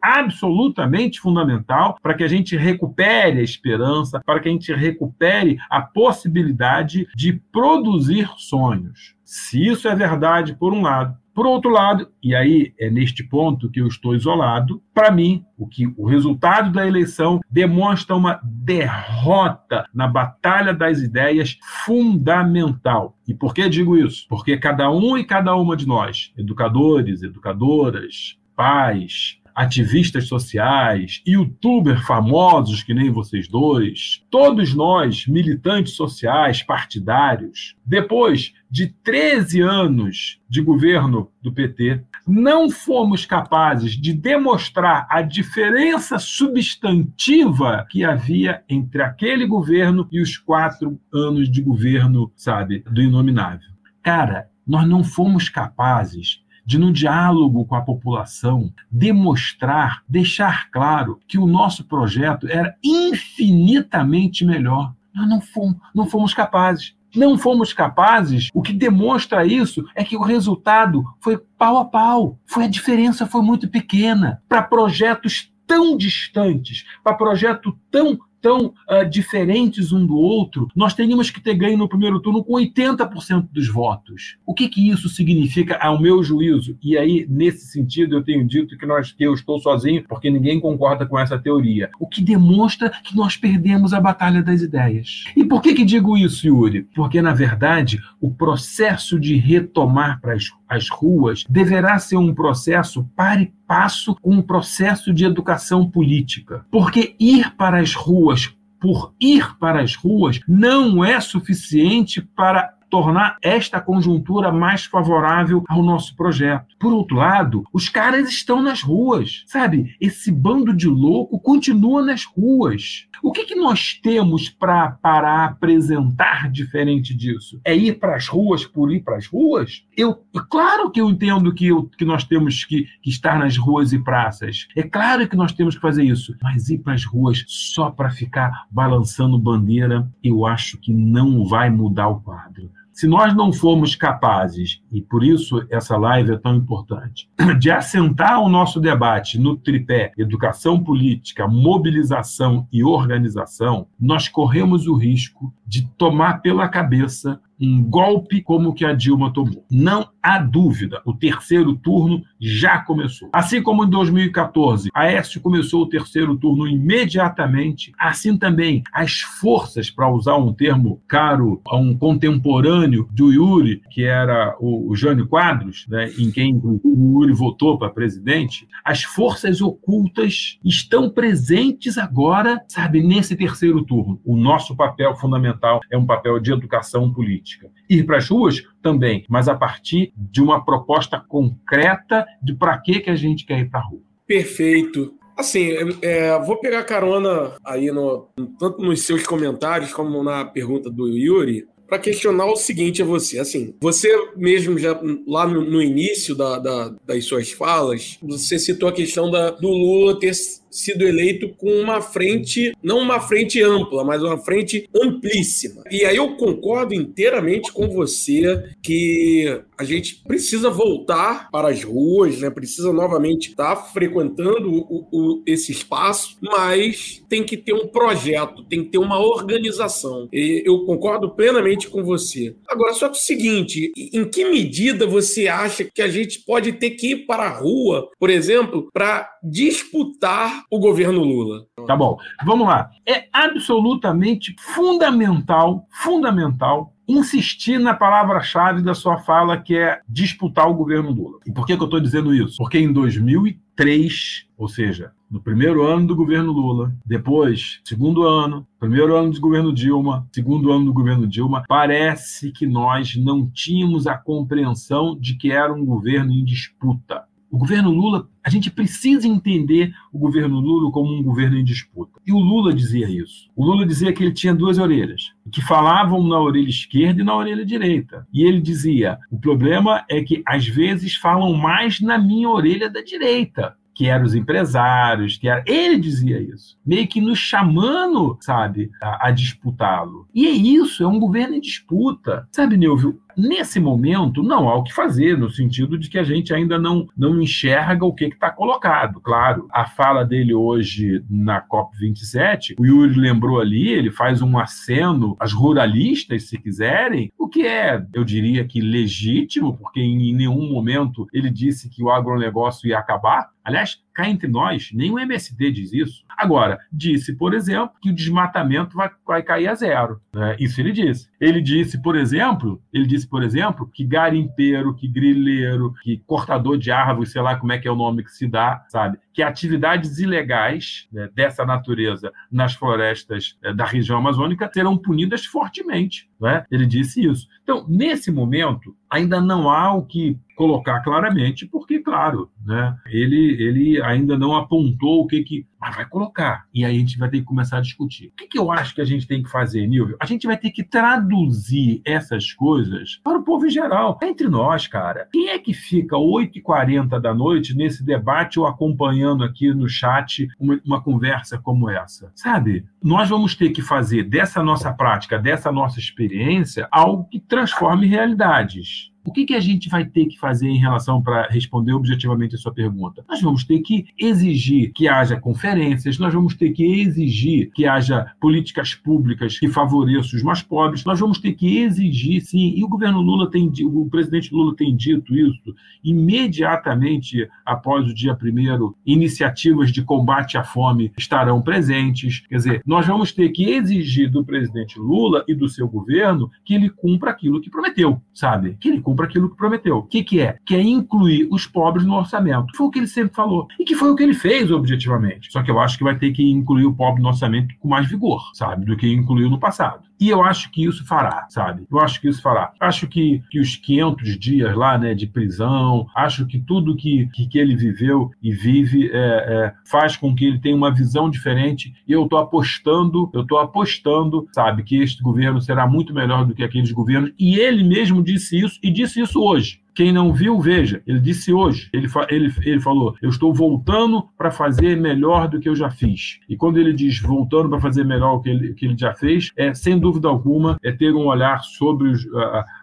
[0.02, 3.87] absolutamente fundamental para que a gente recupere a esperança,
[4.24, 9.14] para que a gente recupere a possibilidade de produzir sonhos.
[9.24, 13.70] Se isso é verdade, por um lado, por outro lado, e aí é neste ponto
[13.70, 19.84] que eu estou isolado, para mim, o que o resultado da eleição demonstra uma derrota
[19.94, 23.16] na batalha das ideias fundamental.
[23.24, 24.26] E por que digo isso?
[24.28, 32.84] Porque cada um e cada uma de nós, educadores, educadoras, pais, ativistas sociais, youtubers famosos
[32.84, 41.32] que nem vocês dois, todos nós, militantes sociais, partidários, depois de 13 anos de governo
[41.42, 50.06] do PT, não fomos capazes de demonstrar a diferença substantiva que havia entre aquele governo
[50.12, 53.70] e os quatro anos de governo, sabe, do Inominável.
[54.04, 61.38] Cara, nós não fomos capazes de, no diálogo com a população, demonstrar, deixar claro que
[61.38, 64.92] o nosso projeto era infinitamente melhor.
[65.14, 66.94] Nós não fomos, não fomos capazes.
[67.16, 72.38] Não fomos capazes, o que demonstra isso é que o resultado foi pau a pau.
[72.44, 79.08] Foi a diferença foi muito pequena para projetos tão distantes, para projeto tão tão uh,
[79.08, 83.68] diferentes um do outro, nós teríamos que ter ganho no primeiro turno com 80% dos
[83.68, 84.36] votos.
[84.46, 86.76] O que, que isso significa ao meu juízo?
[86.82, 90.60] E aí, nesse sentido, eu tenho dito que, nós, que eu estou sozinho, porque ninguém
[90.60, 91.90] concorda com essa teoria.
[91.98, 95.24] O que demonstra que nós perdemos a batalha das ideias.
[95.36, 96.86] E por que, que digo isso, Yuri?
[96.94, 103.04] Porque, na verdade, o processo de retomar para as as ruas deverá ser um processo
[103.16, 106.64] para e passo com um processo de educação política.
[106.70, 113.36] Porque ir para as ruas por ir para as ruas não é suficiente para tornar
[113.42, 116.76] esta conjuntura mais favorável ao nosso projeto.
[116.78, 119.94] Por outro lado, os caras estão nas ruas, sabe?
[120.00, 123.08] Esse bando de louco continua nas ruas.
[123.22, 127.60] O que, que nós temos para para apresentar diferente disso?
[127.64, 129.84] É ir para as ruas por ir para as ruas?
[129.96, 130.14] Eu,
[130.48, 133.98] claro que eu entendo que, eu, que nós temos que, que estar nas ruas e
[133.98, 134.68] praças.
[134.76, 136.34] É claro que nós temos que fazer isso.
[136.42, 141.70] Mas ir para as ruas só para ficar balançando bandeira, eu acho que não vai
[141.70, 142.70] mudar o quadro.
[142.98, 147.30] Se nós não formos capazes, e por isso essa live é tão importante,
[147.60, 154.96] de assentar o nosso debate no tripé educação política, mobilização e organização, nós corremos o
[154.96, 159.64] risco de tomar pela cabeça um golpe como o que a Dilma tomou.
[159.70, 163.28] Não há dúvida, o terceiro turno já começou.
[163.32, 169.90] Assim como em 2014, a Aécio começou o terceiro turno imediatamente, assim também as forças,
[169.90, 175.86] para usar um termo caro a um contemporâneo do Yuri, que era o, Jânio Quadros,
[175.88, 183.02] né, em quem o Yuri votou para presidente, as forças ocultas estão presentes agora, sabe,
[183.02, 184.20] nesse terceiro turno.
[184.24, 187.70] O nosso papel fundamental é um papel de educação política política.
[187.88, 193.00] Ir para as ruas também, mas a partir de uma proposta concreta de para que,
[193.00, 194.00] que a gente quer ir para a rua.
[194.26, 195.14] Perfeito.
[195.36, 195.70] Assim,
[196.02, 201.66] é, vou pegar carona aí no, tanto nos seus comentários como na pergunta do Yuri,
[201.86, 203.38] para questionar o seguinte a você.
[203.38, 208.88] Assim, você mesmo já lá no, no início da, da, das suas falas, você citou
[208.88, 210.34] a questão da, do Lula ter
[210.70, 215.82] sido eleito com uma frente, não uma frente ampla, mas uma frente amplíssima.
[215.90, 222.40] E aí eu concordo inteiramente com você que a gente precisa voltar para as ruas,
[222.40, 222.50] né?
[222.50, 228.82] precisa novamente estar frequentando o, o, esse espaço, mas tem que ter um projeto, tem
[228.82, 230.28] que ter uma organização.
[230.32, 232.56] E eu concordo plenamente com você.
[232.68, 236.90] Agora, só que o seguinte, em que medida você acha que a gente pode ter
[236.90, 241.64] que ir para a rua, por exemplo, para disputar o governo Lula?
[241.86, 242.90] Tá bom, vamos lá.
[243.06, 251.10] É absolutamente fundamental, fundamental insistir na palavra-chave da sua fala, que é disputar o governo
[251.10, 251.38] Lula.
[251.46, 252.56] E por que, que eu estou dizendo isso?
[252.58, 259.16] Porque em 2003, ou seja, no primeiro ano do governo Lula, depois, segundo ano, primeiro
[259.16, 264.16] ano do governo Dilma, segundo ano do governo Dilma, parece que nós não tínhamos a
[264.16, 267.24] compreensão de que era um governo em disputa.
[267.50, 272.20] O governo Lula, a gente precisa entender o governo Lula como um governo em disputa.
[272.26, 273.48] E o Lula dizia isso.
[273.56, 277.34] O Lula dizia que ele tinha duas orelhas, que falavam na orelha esquerda e na
[277.34, 278.26] orelha direita.
[278.32, 283.00] E ele dizia: o problema é que às vezes falam mais na minha orelha da
[283.02, 285.64] direita que eram os empresários, que era...
[285.66, 290.28] ele dizia isso, meio que nos chamando, sabe, a, a disputá-lo.
[290.32, 292.46] E é isso, é um governo em disputa.
[292.52, 296.52] Sabe, Neuvio, Nesse momento, não há o que fazer, no sentido de que a gente
[296.52, 299.20] ainda não, não enxerga o que está colocado.
[299.20, 305.36] Claro, a fala dele hoje na COP27, o Yuri lembrou ali, ele faz um aceno
[305.38, 311.28] às ruralistas, se quiserem, o que é, eu diria que legítimo, porque em nenhum momento
[311.32, 313.50] ele disse que o agronegócio ia acabar.
[313.68, 316.24] Aliás, cá entre nós, nem o MSD diz isso.
[316.38, 320.22] Agora, disse, por exemplo, que o desmatamento vai, vai cair a zero.
[320.32, 320.56] Né?
[320.58, 321.28] Isso ele disse.
[321.38, 326.90] Ele disse, por exemplo, ele disse, por exemplo, que garimpeiro, que grileiro, que cortador de
[326.90, 329.18] árvores, sei lá como é que é o nome que se dá, sabe?
[329.34, 336.26] Que atividades ilegais né, dessa natureza nas florestas é, da região amazônica serão punidas fortemente.
[336.40, 336.64] Né?
[336.70, 337.46] Ele disse isso.
[337.62, 344.02] Então, nesse momento, ainda não há o que colocar claramente, porque, claro, né, ele, ele
[344.02, 345.66] ainda não apontou o que, que.
[345.80, 346.66] Mas vai colocar.
[346.74, 348.28] E aí a gente vai ter que começar a discutir.
[348.28, 350.16] O que, que eu acho que a gente tem que fazer, Nilvio?
[350.20, 354.18] A gente vai ter que traduzir essas coisas para o povo em geral.
[354.22, 355.28] Entre nós, cara.
[355.32, 360.80] Quem é que fica 8h40 da noite nesse debate ou acompanhando aqui no chat uma,
[360.84, 362.32] uma conversa como essa?
[362.34, 362.84] Sabe?
[363.02, 369.12] Nós vamos ter que fazer dessa nossa prática, dessa nossa experiência, algo que transforme realidades.
[369.28, 372.58] O que, que a gente vai ter que fazer em relação para responder objetivamente a
[372.58, 373.22] sua pergunta?
[373.28, 378.32] Nós vamos ter que exigir que haja conferências, nós vamos ter que exigir que haja
[378.40, 382.88] políticas públicas que favoreçam os mais pobres, nós vamos ter que exigir, sim, e o
[382.88, 389.92] governo Lula tem, o presidente Lula tem dito isso imediatamente após o dia primeiro, iniciativas
[389.92, 392.46] de combate à fome estarão presentes.
[392.48, 396.74] Quer dizer, nós vamos ter que exigir do presidente Lula e do seu governo que
[396.74, 398.76] ele cumpra aquilo que prometeu, sabe?
[398.80, 399.98] Que ele cumpra cumpra aquilo que prometeu.
[399.98, 400.56] O que, que é?
[400.64, 402.76] Que é incluir os pobres no orçamento.
[402.76, 403.66] Foi o que ele sempre falou.
[403.78, 405.50] E que foi o que ele fez objetivamente.
[405.50, 408.08] Só que eu acho que vai ter que incluir o pobre no orçamento com mais
[408.08, 408.84] vigor, sabe?
[408.84, 410.07] Do que incluiu no passado.
[410.20, 411.86] E eu acho que isso fará, sabe?
[411.90, 412.72] Eu acho que isso fará.
[412.80, 417.46] Acho que, que os 500 dias lá, né, de prisão, acho que tudo que, que,
[417.46, 421.92] que ele viveu e vive é, é, faz com que ele tenha uma visão diferente.
[422.06, 426.54] E eu estou apostando, eu estou apostando, sabe, que este governo será muito melhor do
[426.54, 427.32] que aqueles governos.
[427.38, 429.80] E ele mesmo disse isso e disse isso hoje.
[429.98, 431.02] Quem não viu, veja.
[431.04, 435.68] Ele disse hoje, ele, ele, ele falou: Eu estou voltando para fazer melhor do que
[435.68, 436.38] eu já fiz.
[436.48, 439.50] E quando ele diz voltando para fazer melhor do que ele, que ele já fez,
[439.56, 442.24] é sem dúvida alguma é ter um olhar sobre os,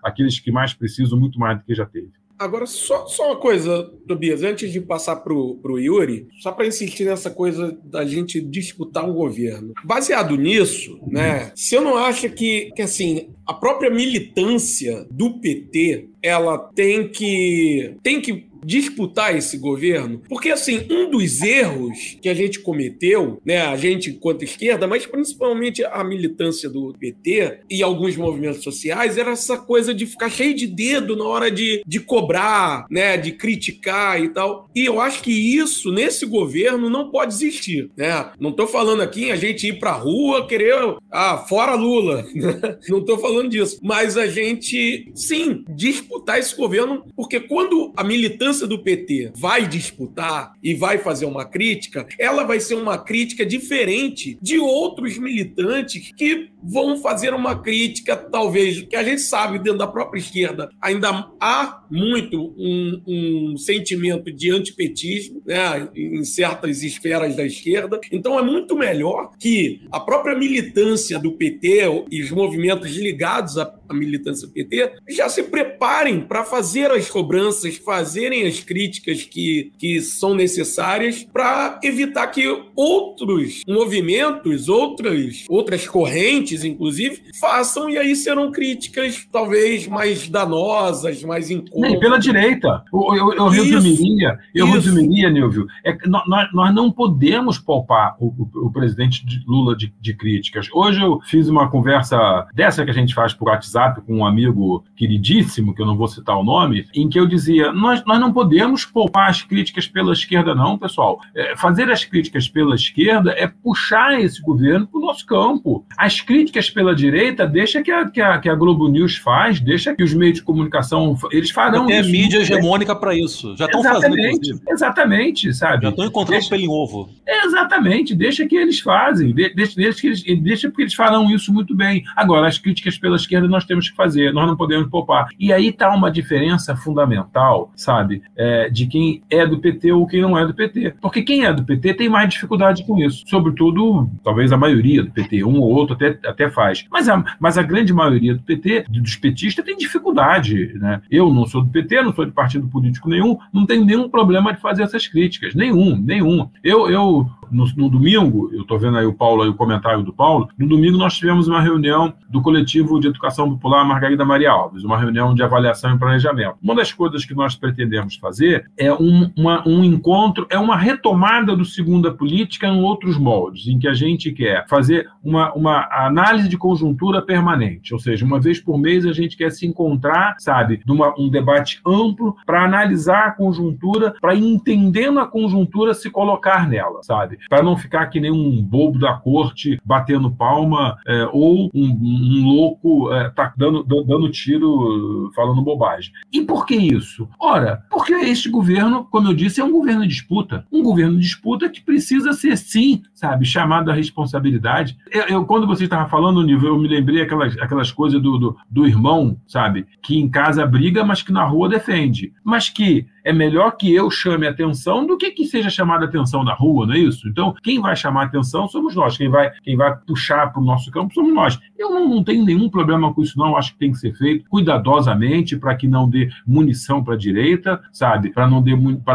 [0.03, 2.11] aqueles que mais precisam, muito mais do que já teve.
[2.37, 7.05] Agora, só, só uma coisa, Tobias, antes de passar para o Yuri, só para insistir
[7.05, 9.73] nessa coisa da gente disputar um governo.
[9.83, 16.57] Baseado nisso, né, você não acha que, que assim, a própria militância do PT ela
[16.57, 20.21] tem que tem que disputar esse governo?
[20.27, 25.05] Porque, assim, um dos erros que a gente cometeu, né, a gente enquanto esquerda, mas
[25.05, 30.55] principalmente a militância do PT e alguns movimentos sociais, era essa coisa de ficar cheio
[30.55, 34.69] de dedo na hora de, de cobrar, né, de criticar e tal.
[34.75, 38.31] E eu acho que isso, nesse governo, não pode existir, né?
[38.39, 40.75] Não tô falando aqui a gente ir pra rua querer,
[41.11, 42.25] ah, fora Lula.
[42.89, 43.79] não tô falando disso.
[43.81, 49.67] Mas a gente, sim, disputar esse governo, porque quando a militância militância do PT vai
[49.67, 56.11] disputar e vai fazer uma crítica, ela vai ser uma crítica diferente de outros militantes
[56.15, 61.29] que vão fazer uma crítica, talvez, que a gente sabe dentro da própria esquerda ainda
[61.39, 67.99] há muito um, um sentimento de antipetismo né, em certas esferas da esquerda.
[68.11, 73.65] Então é muito melhor que a própria militância do PT e os movimentos ligados à
[73.87, 80.01] a militância PT, já se preparem para fazer as cobranças, fazerem as críticas que, que
[80.01, 82.45] são necessárias para evitar que
[82.75, 91.49] outros movimentos, outras, outras correntes, inclusive, façam e aí serão críticas talvez mais danosas, mais
[91.49, 91.93] incômodas.
[91.93, 92.83] E pela direita.
[92.93, 98.67] Eu, eu, eu resumiria, eu resumiria, Nilvio, é, nós, nós não podemos poupar o, o,
[98.67, 100.67] o presidente Lula de, de críticas.
[100.73, 104.25] Hoje eu fiz uma conversa dessa que a gente faz por WhatsApp WhatsApp com um
[104.25, 108.19] amigo queridíssimo, que eu não vou citar o nome, em que eu dizia: nós, nós
[108.19, 111.19] não podemos poupar as críticas pela esquerda, não, pessoal.
[111.35, 115.85] É, fazer as críticas pela esquerda é puxar esse governo para o nosso campo.
[115.97, 119.93] As críticas pela direita, deixa que a, que, a, que a Globo News faz, deixa
[119.93, 122.11] que os meios de comunicação, eles farão Tem isso.
[122.11, 123.55] mídia hegemônica para isso.
[123.57, 124.59] Já estão fazendo, inclusive.
[124.69, 125.83] Exatamente, sabe?
[125.83, 127.09] Já estão encontrando deixa, pelo em ovo.
[127.27, 131.75] Exatamente, deixa que eles fazem, deixa, deixa, que eles, deixa porque eles farão isso muito
[131.75, 132.03] bem.
[132.15, 135.27] Agora, as críticas pela esquerda nós temos que fazer, nós não podemos poupar.
[135.39, 140.21] E aí está uma diferença fundamental, sabe, é, de quem é do PT ou quem
[140.21, 140.95] não é do PT.
[141.01, 143.23] Porque quem é do PT tem mais dificuldade com isso.
[143.27, 146.85] Sobretudo, talvez a maioria do PT, um ou outro até, até faz.
[146.91, 150.73] Mas a, mas a grande maioria do PT, dos petistas, tem dificuldade.
[150.75, 151.01] Né?
[151.09, 154.53] Eu não sou do PT, não sou de partido político nenhum, não tenho nenhum problema
[154.53, 155.55] de fazer essas críticas.
[155.55, 156.49] Nenhum, nenhum.
[156.63, 160.13] Eu, eu no, no domingo, eu estou vendo aí o Paulo, aí, o comentário do
[160.13, 164.83] Paulo, no domingo nós tivemos uma reunião do coletivo de educação popular Margarida Maria Alves,
[164.83, 166.57] uma reunião de avaliação e planejamento.
[166.61, 171.55] Uma das coisas que nós pretendemos fazer é um, uma, um encontro, é uma retomada
[171.55, 176.47] do Segunda Política em outros moldes, em que a gente quer fazer uma, uma análise
[176.47, 180.81] de conjuntura permanente, ou seja, uma vez por mês a gente quer se encontrar, sabe,
[180.85, 187.01] numa, um debate amplo para analisar a conjuntura, para entendendo a conjuntura se colocar nela,
[187.03, 191.89] sabe, para não ficar que nem um bobo da corte batendo palma é, ou um,
[192.01, 196.11] um louco é, tá dando, dando tiro, falando bobagem.
[196.31, 197.27] E por que isso?
[197.39, 200.65] Ora, porque este governo, como eu disse, é um governo de disputa.
[200.71, 204.97] Um governo de disputa que precisa ser, sim, sabe, chamado à responsabilidade.
[205.11, 208.57] Eu, eu quando você estava falando, Nível, eu me lembrei aquelas, aquelas coisas do, do,
[208.69, 212.33] do irmão, sabe, que em casa briga, mas que na rua defende.
[212.43, 216.53] Mas que é melhor que eu chame atenção do que que seja chamada atenção na
[216.53, 217.27] rua, não é isso?
[217.27, 220.91] Então, quem vai chamar atenção somos nós, quem vai, quem vai puxar para o nosso
[220.91, 221.59] campo somos nós.
[221.77, 223.57] Eu não, não tenho nenhum problema com isso, não.
[223.57, 227.81] Acho que tem que ser feito cuidadosamente para que não dê munição para a direita,
[227.91, 228.29] sabe?
[228.31, 228.63] Para não,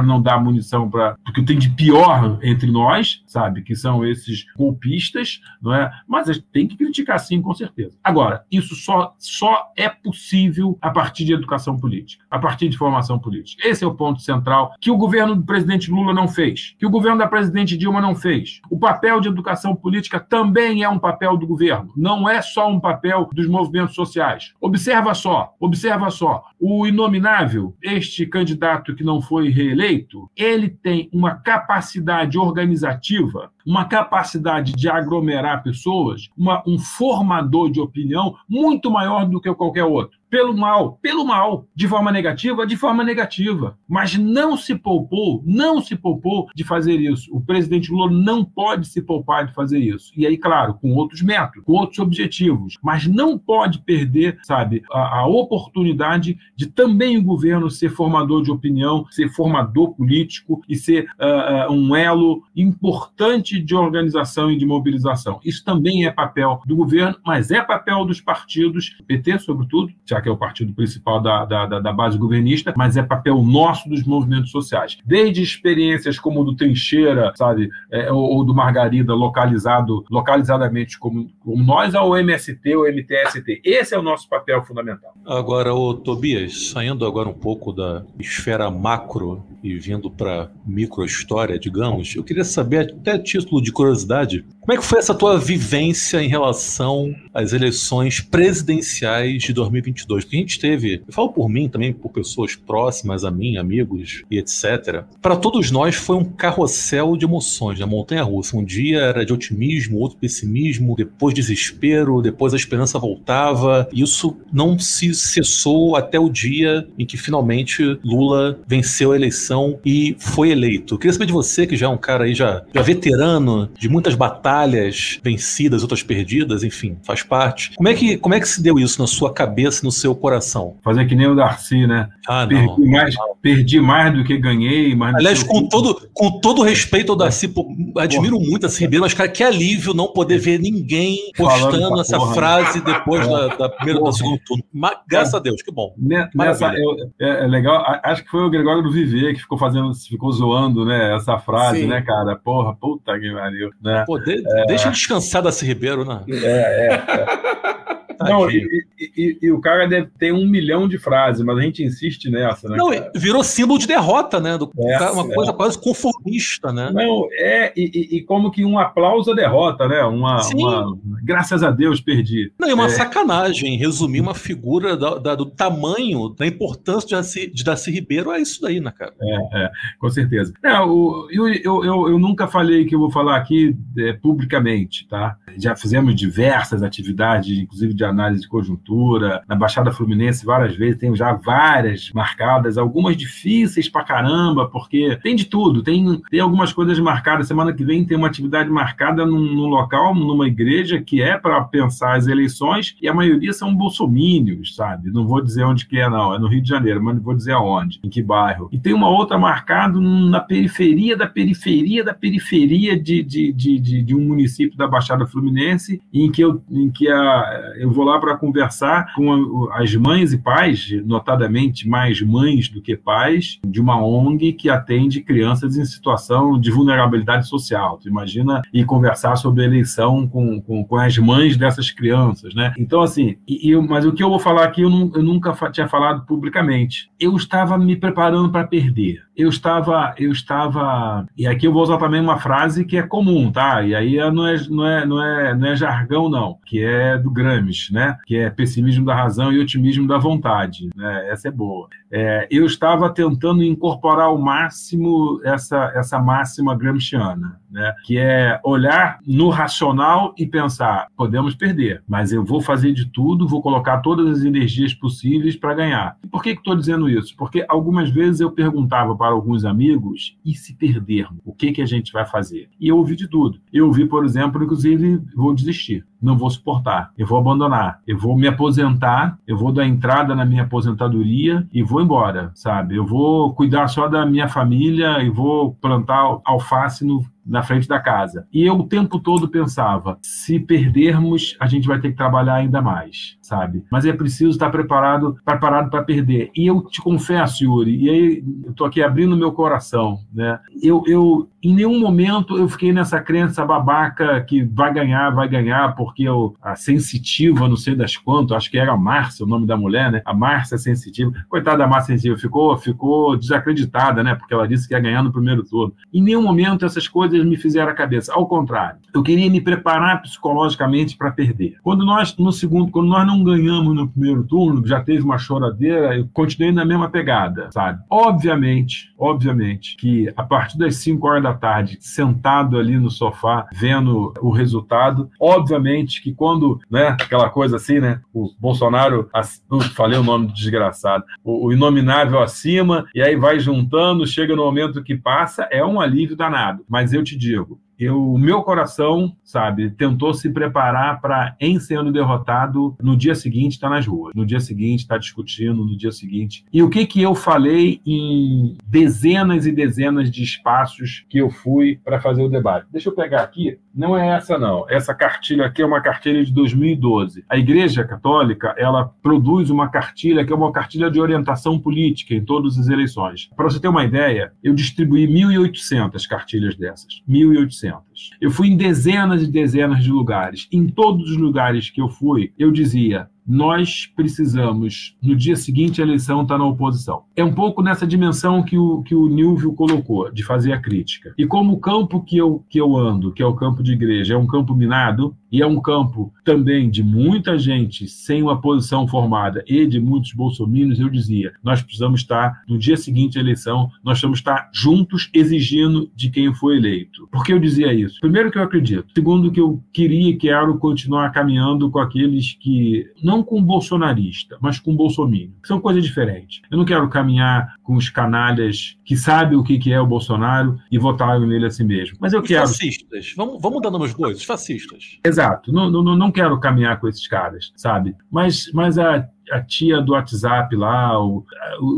[0.05, 1.17] não dar munição para.
[1.25, 3.63] Porque tem de pior entre nós, sabe?
[3.63, 5.91] Que são esses golpistas, não é?
[6.07, 7.97] Mas tem que criticar sim, com certeza.
[8.03, 13.19] Agora, isso só, só é possível a partir de educação política, a partir de formação
[13.19, 13.67] política.
[13.67, 16.91] Esse é o ponto central que o governo do presidente Lula não fez, que o
[16.91, 18.63] governo da presidente Dilma não fez.
[18.71, 22.81] O papel de educação política também é um papel do governo, não é só um
[22.81, 24.55] papel dos movimentos sociais.
[24.59, 31.35] Observa só, observa só, o inominável, este candidato que não foi reeleito, ele tem uma
[31.35, 39.41] capacidade organizativa, uma capacidade de aglomerar pessoas, uma, um formador de opinião muito maior do
[39.41, 43.77] que qualquer outro pelo mal, pelo mal, de forma negativa, de forma negativa.
[43.87, 47.29] Mas não se poupou, não se poupou de fazer isso.
[47.35, 50.13] O presidente Lula não pode se poupar de fazer isso.
[50.17, 55.19] E aí, claro, com outros métodos, com outros objetivos, mas não pode perder, sabe, a,
[55.19, 61.09] a oportunidade de também o governo ser formador de opinião, ser formador político e ser
[61.19, 65.41] uh, uh, um elo importante de organização e de mobilização.
[65.45, 70.29] Isso também é papel do governo, mas é papel dos partidos, PT sobretudo, já que
[70.29, 74.51] é o partido principal da, da, da, base governista, mas é papel nosso dos movimentos
[74.51, 74.99] sociais.
[75.05, 81.31] Desde experiências como o do Trincheira, sabe, é, ou, ou, do Margarida, localizado, localizadamente como,
[81.41, 83.63] como nós, ao MST ou MTST.
[83.65, 85.13] Esse é o nosso papel fundamental.
[85.27, 92.15] Agora, o Tobias, saindo agora um pouco da esfera macro e vindo para microhistória, digamos,
[92.17, 96.29] eu queria saber, até título de curiosidade, como é que foi essa tua vivência em
[96.29, 99.91] relação às eleições presidenciais de 2022?
[99.91, 103.57] 2022, porque a gente teve, eu falo por mim também, por pessoas próximas a mim,
[103.57, 105.05] amigos e etc.
[105.21, 107.87] Para todos nós foi um carrossel de emoções, né?
[107.87, 108.57] Montanha russa.
[108.57, 113.89] Um dia era de otimismo, outro pessimismo, depois desespero, depois a esperança voltava.
[113.93, 120.17] Isso não se cessou até o dia em que finalmente Lula venceu a eleição e
[120.19, 120.95] foi eleito.
[120.95, 123.30] Eu queria saber de você, que já é um cara aí já, já veterano
[123.79, 127.75] de muitas batalhas vencidas, outras perdidas, enfim, faz parte.
[127.77, 130.77] Como é que, como é que se deu isso na sua cabeça, no seu coração?
[130.83, 132.09] Fazer que nem o Darcy, né?
[132.27, 132.77] Ah, não.
[132.77, 134.95] Perdi mais, perdi mais do que ganhei.
[134.95, 137.67] Mas Aliás, com todo, com todo respeito ao Darcy, pô,
[137.97, 138.51] admiro Porra.
[138.51, 142.79] muito a Ribeiro, mas, cara, que alívio não poder ver ninguém postando essa porra, frase
[142.79, 142.85] né?
[142.87, 144.65] depois da, da, primeira da segunda turno.
[144.73, 145.95] Mas, graças a Deus, que bom.
[146.35, 149.95] Nessa, eu, é, é, legal, acho que foi o Gregório do Viver que ficou fazendo,
[149.95, 151.87] ficou zoando, né, essa frase, Sim.
[151.87, 152.37] né, cara?
[152.37, 153.71] Porra, puta que pariu.
[153.83, 154.05] Né?
[154.07, 154.67] Pô, de, é...
[154.67, 156.23] Deixa descansar da Ribeiro, né?
[156.29, 156.95] É, é.
[156.95, 157.97] é.
[158.21, 161.83] Não, e, e, e, o cara deve ter um milhão de frases, mas a gente
[161.83, 162.77] insiste nessa, né?
[162.77, 163.13] Não, cara?
[163.15, 164.59] virou símbolo de derrota, né?
[164.59, 166.91] Do, é, uma coisa quase conformista, né?
[166.93, 170.03] Não, é, e, e, como que um aplauso à derrota, né?
[170.05, 172.53] Uma, uma, graças a Deus perdi.
[172.59, 172.91] Não, é uma é.
[172.91, 178.33] sacanagem resumir uma figura da, da, do tamanho, da importância de Darcy, de Darcy Ribeiro,
[178.33, 179.15] é isso daí, né, cara?
[179.21, 180.53] É, é com certeza.
[180.63, 185.07] É, o, eu, eu, eu, eu, nunca falei que eu vou falar aqui é, publicamente,
[185.09, 185.37] tá?
[185.57, 191.17] Já fizemos diversas atividades, inclusive de análise de conjuntura, na Baixada Fluminense várias vezes, tenho
[191.17, 196.99] já várias marcadas, algumas difíceis pra caramba, porque tem de tudo, tem, tem algumas coisas
[196.99, 197.49] marcadas.
[197.49, 201.63] Semana que vem tem uma atividade marcada num, num local, numa igreja, que é para
[201.63, 205.11] pensar as eleições, e a maioria são bolsomínios, sabe?
[205.11, 207.35] Não vou dizer onde que é, não, é no Rio de Janeiro, mas não vou
[207.35, 208.69] dizer aonde, em que bairro.
[208.73, 214.03] E tem uma outra marcada na periferia da periferia da periferia de, de, de, de,
[214.03, 218.19] de um município da Baixada Fluminense, em que eu, em que a, eu vou lá
[218.19, 224.03] para conversar com as mães e pais, notadamente mais mães do que pais, de uma
[224.03, 227.99] ONG que atende crianças em situação de vulnerabilidade social.
[227.99, 232.73] Tu imagina e conversar sobre a eleição com, com, com as mães dessas crianças, né?
[232.79, 235.53] Então, assim, e, e, mas o que eu vou falar aqui eu, não, eu nunca
[235.71, 237.11] tinha falado publicamente.
[237.19, 241.99] Eu estava me preparando para perder eu estava, eu estava, e aqui eu vou usar
[241.99, 243.83] também uma frase que é comum, tá?
[243.83, 247.31] E aí não é, não é, não é, não é jargão não, que é do
[247.31, 248.17] Gramsci, né?
[248.27, 251.29] Que é pessimismo da razão e otimismo da vontade, né?
[251.31, 251.89] Essa é boa.
[252.13, 257.95] É, eu estava tentando incorporar ao máximo essa essa máxima gramsciana, né?
[258.05, 263.47] Que é olhar no racional e pensar, podemos perder, mas eu vou fazer de tudo,
[263.47, 266.17] vou colocar todas as energias possíveis para ganhar.
[266.31, 267.35] Por que estou dizendo isso?
[267.37, 271.41] Porque algumas vezes eu perguntava para alguns amigos, e se perdermos?
[271.45, 272.69] O que, que a gente vai fazer?
[272.81, 273.61] E eu ouvi de tudo.
[273.73, 278.37] Eu ouvi, por exemplo, inclusive, vou desistir não vou suportar, eu vou abandonar, eu vou
[278.37, 282.97] me aposentar, eu vou dar entrada na minha aposentadoria e vou embora, sabe?
[282.97, 287.99] Eu vou cuidar só da minha família e vou plantar alface no na frente da
[287.99, 288.47] casa.
[288.53, 292.81] E eu o tempo todo pensava: se perdermos, a gente vai ter que trabalhar ainda
[292.81, 293.85] mais, sabe?
[293.91, 296.51] Mas é preciso estar preparado preparado para perder.
[296.57, 298.45] E eu te confesso, Yuri, e aí
[298.79, 300.61] eu aqui abrindo meu coração, né?
[300.81, 305.97] Eu, eu em nenhum momento eu fiquei nessa crença babaca que vai ganhar, vai ganhar,
[305.97, 309.67] porque eu, a sensitiva, não sei das quantas, acho que era a Márcia, o nome
[309.67, 310.23] da mulher, né?
[310.25, 311.33] A Márcia sensitiva.
[311.49, 314.37] Coitada da Márcia sensitiva, ficou, ficou desacreditada, né?
[314.37, 315.93] Porque ela disse que ia ganhar no primeiro turno.
[316.15, 318.33] Em nenhum momento essas coisas me fizeram a cabeça.
[318.33, 321.77] Ao contrário, eu queria me preparar psicologicamente para perder.
[321.83, 326.17] Quando nós, no segundo, quando nós não ganhamos no primeiro turno, já teve uma choradeira,
[326.17, 328.01] eu continuei na mesma pegada, sabe?
[328.09, 334.33] Obviamente, obviamente, que a partir das 5 horas da tarde, sentado ali no sofá, vendo
[334.41, 339.29] o resultado, obviamente que quando, né, aquela coisa assim, né, o Bolsonaro,
[339.71, 344.65] uh, falei o nome desgraçado, o, o inominável acima, e aí vai juntando, chega no
[344.65, 346.85] momento que passa, é um alívio danado.
[346.89, 352.11] Mas eu te digo, eu, o meu coração, sabe, tentou se preparar para, em sendo
[352.11, 355.97] derrotado, no dia seguinte estar tá nas ruas, no dia seguinte estar tá discutindo, no
[355.97, 356.65] dia seguinte.
[356.73, 362.01] E o que que eu falei em dezenas e dezenas de espaços que eu fui
[362.03, 362.87] para fazer o debate?
[362.91, 366.53] Deixa eu pegar aqui, não é essa não, essa cartilha aqui é uma cartilha de
[366.53, 367.45] 2012.
[367.49, 372.45] A Igreja Católica, ela produz uma cartilha que é uma cartilha de orientação política em
[372.45, 373.51] todas as eleições.
[373.57, 378.01] Para você ter uma ideia, eu distribuí 1.800 cartilhas dessas, 1.800.
[378.41, 380.69] Eu fui em dezenas e dezenas de lugares.
[380.73, 386.05] Em todos os lugares que eu fui, eu dizia: nós precisamos, no dia seguinte a
[386.05, 387.25] eleição, estar tá na oposição.
[387.35, 391.35] É um pouco nessa dimensão que o, que o Nilvio colocou, de fazer a crítica.
[391.37, 394.35] E como o campo que eu, que eu ando, que é o campo de igreja,
[394.35, 399.07] é um campo minado, e é um campo também de muita gente sem uma posição
[399.09, 403.91] formada e de muitos bolsominions, eu dizia, nós precisamos estar, no dia seguinte à eleição,
[404.05, 407.27] nós precisamos estar juntos exigindo de quem foi eleito.
[407.33, 408.21] Por que eu dizia isso?
[408.21, 409.07] Primeiro que eu acredito.
[409.15, 414.79] Segundo que eu queria e quero continuar caminhando com aqueles que, não com bolsonarista, mas
[414.79, 416.63] com bolsominion, que são coisas diferentes.
[416.71, 420.99] Eu não quero caminhar com os canalhas que sabem o que é o Bolsonaro e
[420.99, 422.17] votaram nele a si mesmo.
[422.21, 422.67] Mas eu os quero...
[422.67, 423.35] fascistas.
[423.37, 425.19] Vamos, vamos dar nomes dois, os fascistas.
[425.25, 425.73] Exato Exato.
[425.73, 428.15] Não, não, não quero caminhar com esses caras, sabe?
[428.31, 431.45] Mas, mas a, a tia do WhatsApp lá, o,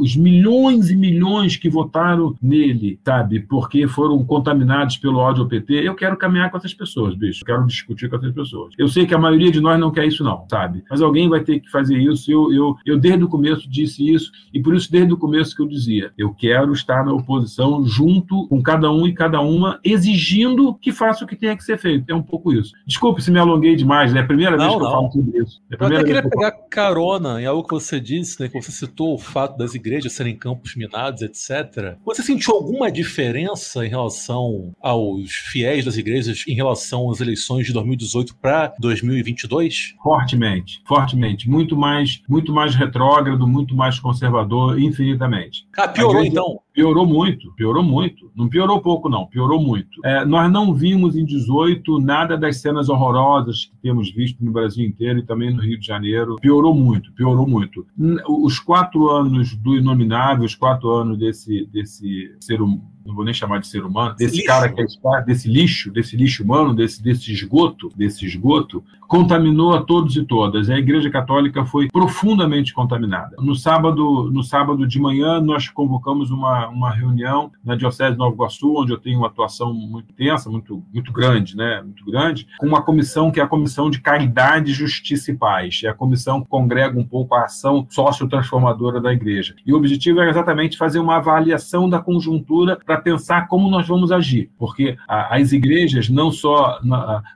[0.00, 3.40] os milhões e milhões que votaram nele, sabe?
[3.40, 5.86] Porque foram contaminados pelo ódio ao PT.
[5.86, 7.40] Eu quero caminhar com essas pessoas, bicho.
[7.42, 8.74] Eu quero discutir com essas pessoas.
[8.78, 10.82] Eu sei que a maioria de nós não quer isso, não, sabe?
[10.90, 12.30] Mas alguém vai ter que fazer isso.
[12.30, 15.62] Eu, eu, eu desde o começo disse isso, e por isso, desde o começo que
[15.62, 20.74] eu dizia, eu quero estar na oposição junto com cada um e cada uma, exigindo
[20.74, 22.04] que faça o que tenha que ser feito.
[22.08, 22.72] É um pouco isso.
[22.86, 24.20] Desculpe se me alonguei demais, né?
[24.20, 24.86] É a primeira não, vez que não.
[24.86, 25.62] eu falo sobre isso.
[25.70, 29.14] É eu até queria pegar carona em algo que você disse, né, que você citou
[29.14, 31.96] o fato das igrejas serem campos minados, etc.
[32.04, 37.72] Você sentiu alguma diferença em relação aos fiéis das igrejas em relação às eleições de
[37.72, 39.94] 2018 para 2022?
[40.02, 41.48] Fortemente, fortemente.
[41.48, 45.66] Muito mais, muito mais retrógrado, muito mais conservador, infinitamente.
[45.76, 46.32] Ah, piorou igreja...
[46.32, 46.60] então?
[46.72, 48.30] Piorou muito, piorou muito.
[48.34, 50.00] Não piorou pouco, não, piorou muito.
[50.04, 54.86] É, nós não vimos em 18 nada das cenas horrorosas que temos visto no Brasil
[54.86, 56.36] inteiro e também no Rio de Janeiro.
[56.36, 57.86] Piorou muito, piorou muito.
[58.26, 63.34] Os quatro anos do Inominável, os quatro anos desse, desse ser humano não vou nem
[63.34, 64.46] chamar de ser humano, desse lixo.
[64.46, 68.82] cara que é desse lixo, desse lixo humano, desse, desse esgoto, desse esgoto,
[69.12, 70.70] contaminou a todos e todas.
[70.70, 73.36] A Igreja Católica foi profundamente contaminada.
[73.38, 78.34] No sábado, no sábado de manhã, nós convocamos uma, uma reunião na Diocese de Nova
[78.34, 81.82] Iguaçu, onde eu tenho uma atuação muito intensa, muito, muito grande, né?
[81.82, 85.82] Muito grande, com uma comissão que é a Comissão de Caridade, Justiça e Paz.
[85.84, 89.54] É a comissão que congrega um pouco a ação sócio-transformadora da Igreja.
[89.66, 94.12] E o objetivo é exatamente fazer uma avaliação da conjuntura para pensar como nós vamos
[94.12, 96.78] agir, porque as igrejas, não só,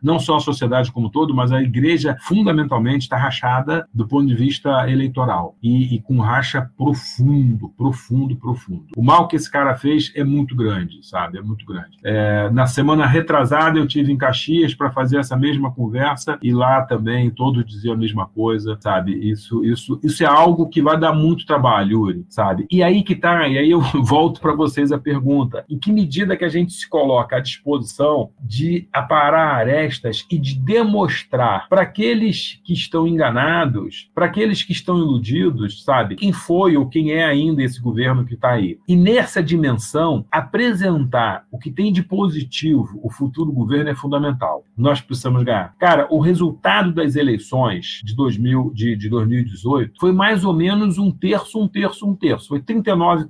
[0.03, 4.35] não só a sociedade como todo, mas a igreja fundamentalmente está rachada do ponto de
[4.35, 8.85] vista eleitoral e, e, com racha profundo, profundo, profundo.
[8.97, 11.39] O mal que esse cara fez é muito grande, sabe?
[11.39, 11.97] É muito grande.
[12.05, 16.83] É, na semana retrasada eu tive em Caxias para fazer essa mesma conversa e lá
[16.83, 19.13] também todos diziam a mesma coisa, sabe?
[19.13, 22.67] Isso, isso, isso é algo que vai dar muito trabalho, Yuri, sabe?
[22.71, 25.93] E aí que tá, e aí eu volto para vocês a pergunta pergunta: em que
[25.93, 31.83] medida que a gente se coloca à disposição de aparar arestas e de demonstrar para
[31.83, 37.25] aqueles que estão enganados, para aqueles que estão iludidos, sabe, quem foi ou quem é
[37.25, 38.79] ainda esse governo que está aí.
[38.89, 44.65] E nessa dimensão, apresentar o que tem de positivo o futuro governo é fundamental.
[44.77, 45.75] Nós precisamos ganhar.
[45.79, 51.11] Cara, o resultado das eleições de, 2000, de, de 2018 foi mais ou menos um
[51.11, 52.49] terço, um terço, um terço.
[52.49, 53.29] Foi 39%,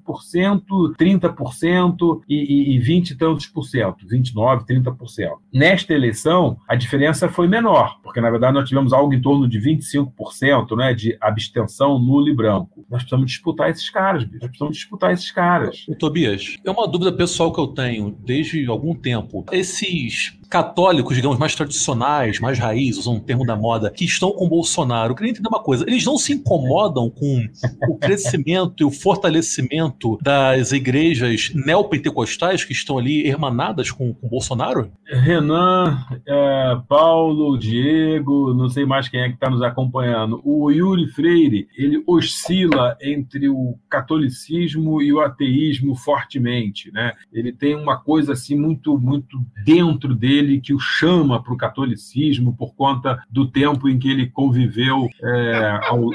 [0.99, 5.41] 30%, e, e, e 20 e tantos por cento, 29, 30 por cento.
[5.53, 9.59] Nesta eleição, a diferença foi menor, porque na verdade nós tivemos algo em torno de
[9.61, 12.85] 25% né, de abstenção nulo e branco.
[12.91, 14.41] Nós precisamos disputar esses caras, bicho.
[14.41, 15.87] Nós precisamos disputar esses caras.
[15.99, 19.45] Tobias, é uma dúvida pessoal que eu tenho desde algum tempo.
[19.53, 24.49] Esses católicos, digamos, mais tradicionais, mais raiz, usam um termo da moda, que estão com
[24.49, 27.47] Bolsonaro, eu queria entender uma coisa, eles não se incomodam com
[27.89, 34.91] o crescimento e o fortalecimento das igrejas neopentecostais que estão ali hermanadas com, com Bolsonaro?
[35.05, 40.41] Renan, é, Paulo, Diego, não sei mais quem é que está nos acompanhando.
[40.45, 47.13] O Yuri Freire, ele oscila entre o catolicismo e o ateísmo fortemente, né?
[47.33, 51.57] Ele tem uma coisa assim muito, muito dentro dele dele que o chama para o
[51.57, 56.11] catolicismo por conta do tempo em que ele conviveu é, ao,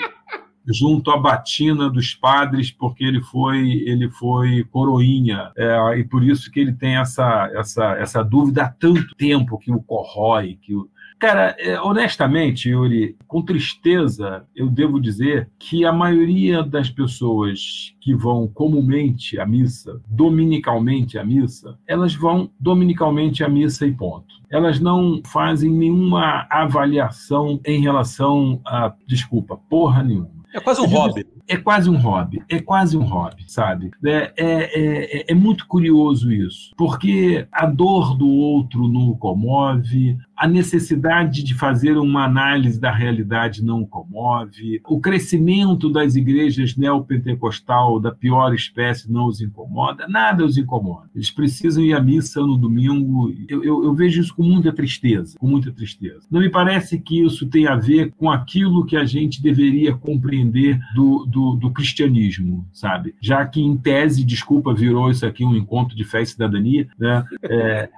[0.67, 5.51] junto à batina dos padres, porque ele foi ele foi coroinha.
[5.57, 9.71] É, e por isso que ele tem essa essa essa dúvida há tanto tempo que
[9.71, 10.87] o corrói, que o
[11.21, 18.15] Cara, é, honestamente, Yuri, com tristeza, eu devo dizer que a maioria das pessoas que
[18.15, 24.33] vão comumente à missa, dominicalmente à missa, elas vão dominicalmente à missa e ponto.
[24.49, 31.25] Elas não fazem nenhuma avaliação em relação a, desculpa, porra nenhuma é quase um hobby.
[31.47, 33.91] É quase um hobby, é quase um hobby, sabe?
[34.05, 40.17] É, é, é, é muito curioso isso, porque a dor do outro não o comove,
[40.41, 46.75] a necessidade de fazer uma análise da realidade não o comove, o crescimento das igrejas
[46.75, 51.07] neopentecostal da pior espécie não os incomoda, nada os incomoda.
[51.13, 53.31] Eles precisam ir à missa no domingo.
[53.47, 56.25] Eu, eu, eu vejo isso com muita tristeza, com muita tristeza.
[56.31, 60.79] Não me parece que isso tem a ver com aquilo que a gente deveria compreender
[60.95, 63.13] do, do, do cristianismo, sabe?
[63.21, 67.23] Já que, em tese, desculpa, virou isso aqui um encontro de fé e cidadania, né?
[67.43, 67.89] É,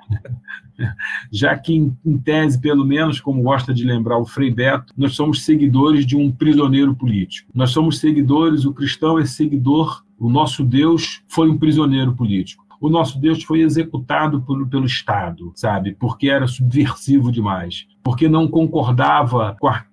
[1.31, 5.13] já que, em, em tese, pelo menos, como gosta de lembrar o Frei Beto, nós
[5.13, 7.51] somos seguidores de um prisioneiro político.
[7.53, 12.89] Nós somos seguidores, o cristão é seguidor, o nosso Deus foi um prisioneiro político o
[12.89, 15.95] nosso Deus foi executado por, pelo Estado, sabe?
[15.97, 19.86] Porque era subversivo demais, porque não concordava com a,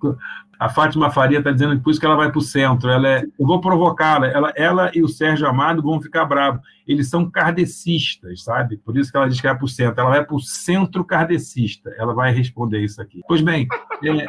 [0.60, 2.90] a Fátima Faria está dizendo que por isso que ela vai para o centro.
[2.90, 4.26] Ela é, eu vou provocá-la.
[4.26, 6.60] Ela, ela e o Sérgio Amado vão ficar bravos.
[6.86, 8.76] Eles são kardecistas, sabe?
[8.76, 9.98] Por isso que ela diz que vai para o centro.
[9.98, 11.90] Ela vai para o centro kardecista.
[11.96, 13.22] Ela vai responder isso aqui.
[13.26, 13.66] Pois bem,
[14.04, 14.26] é,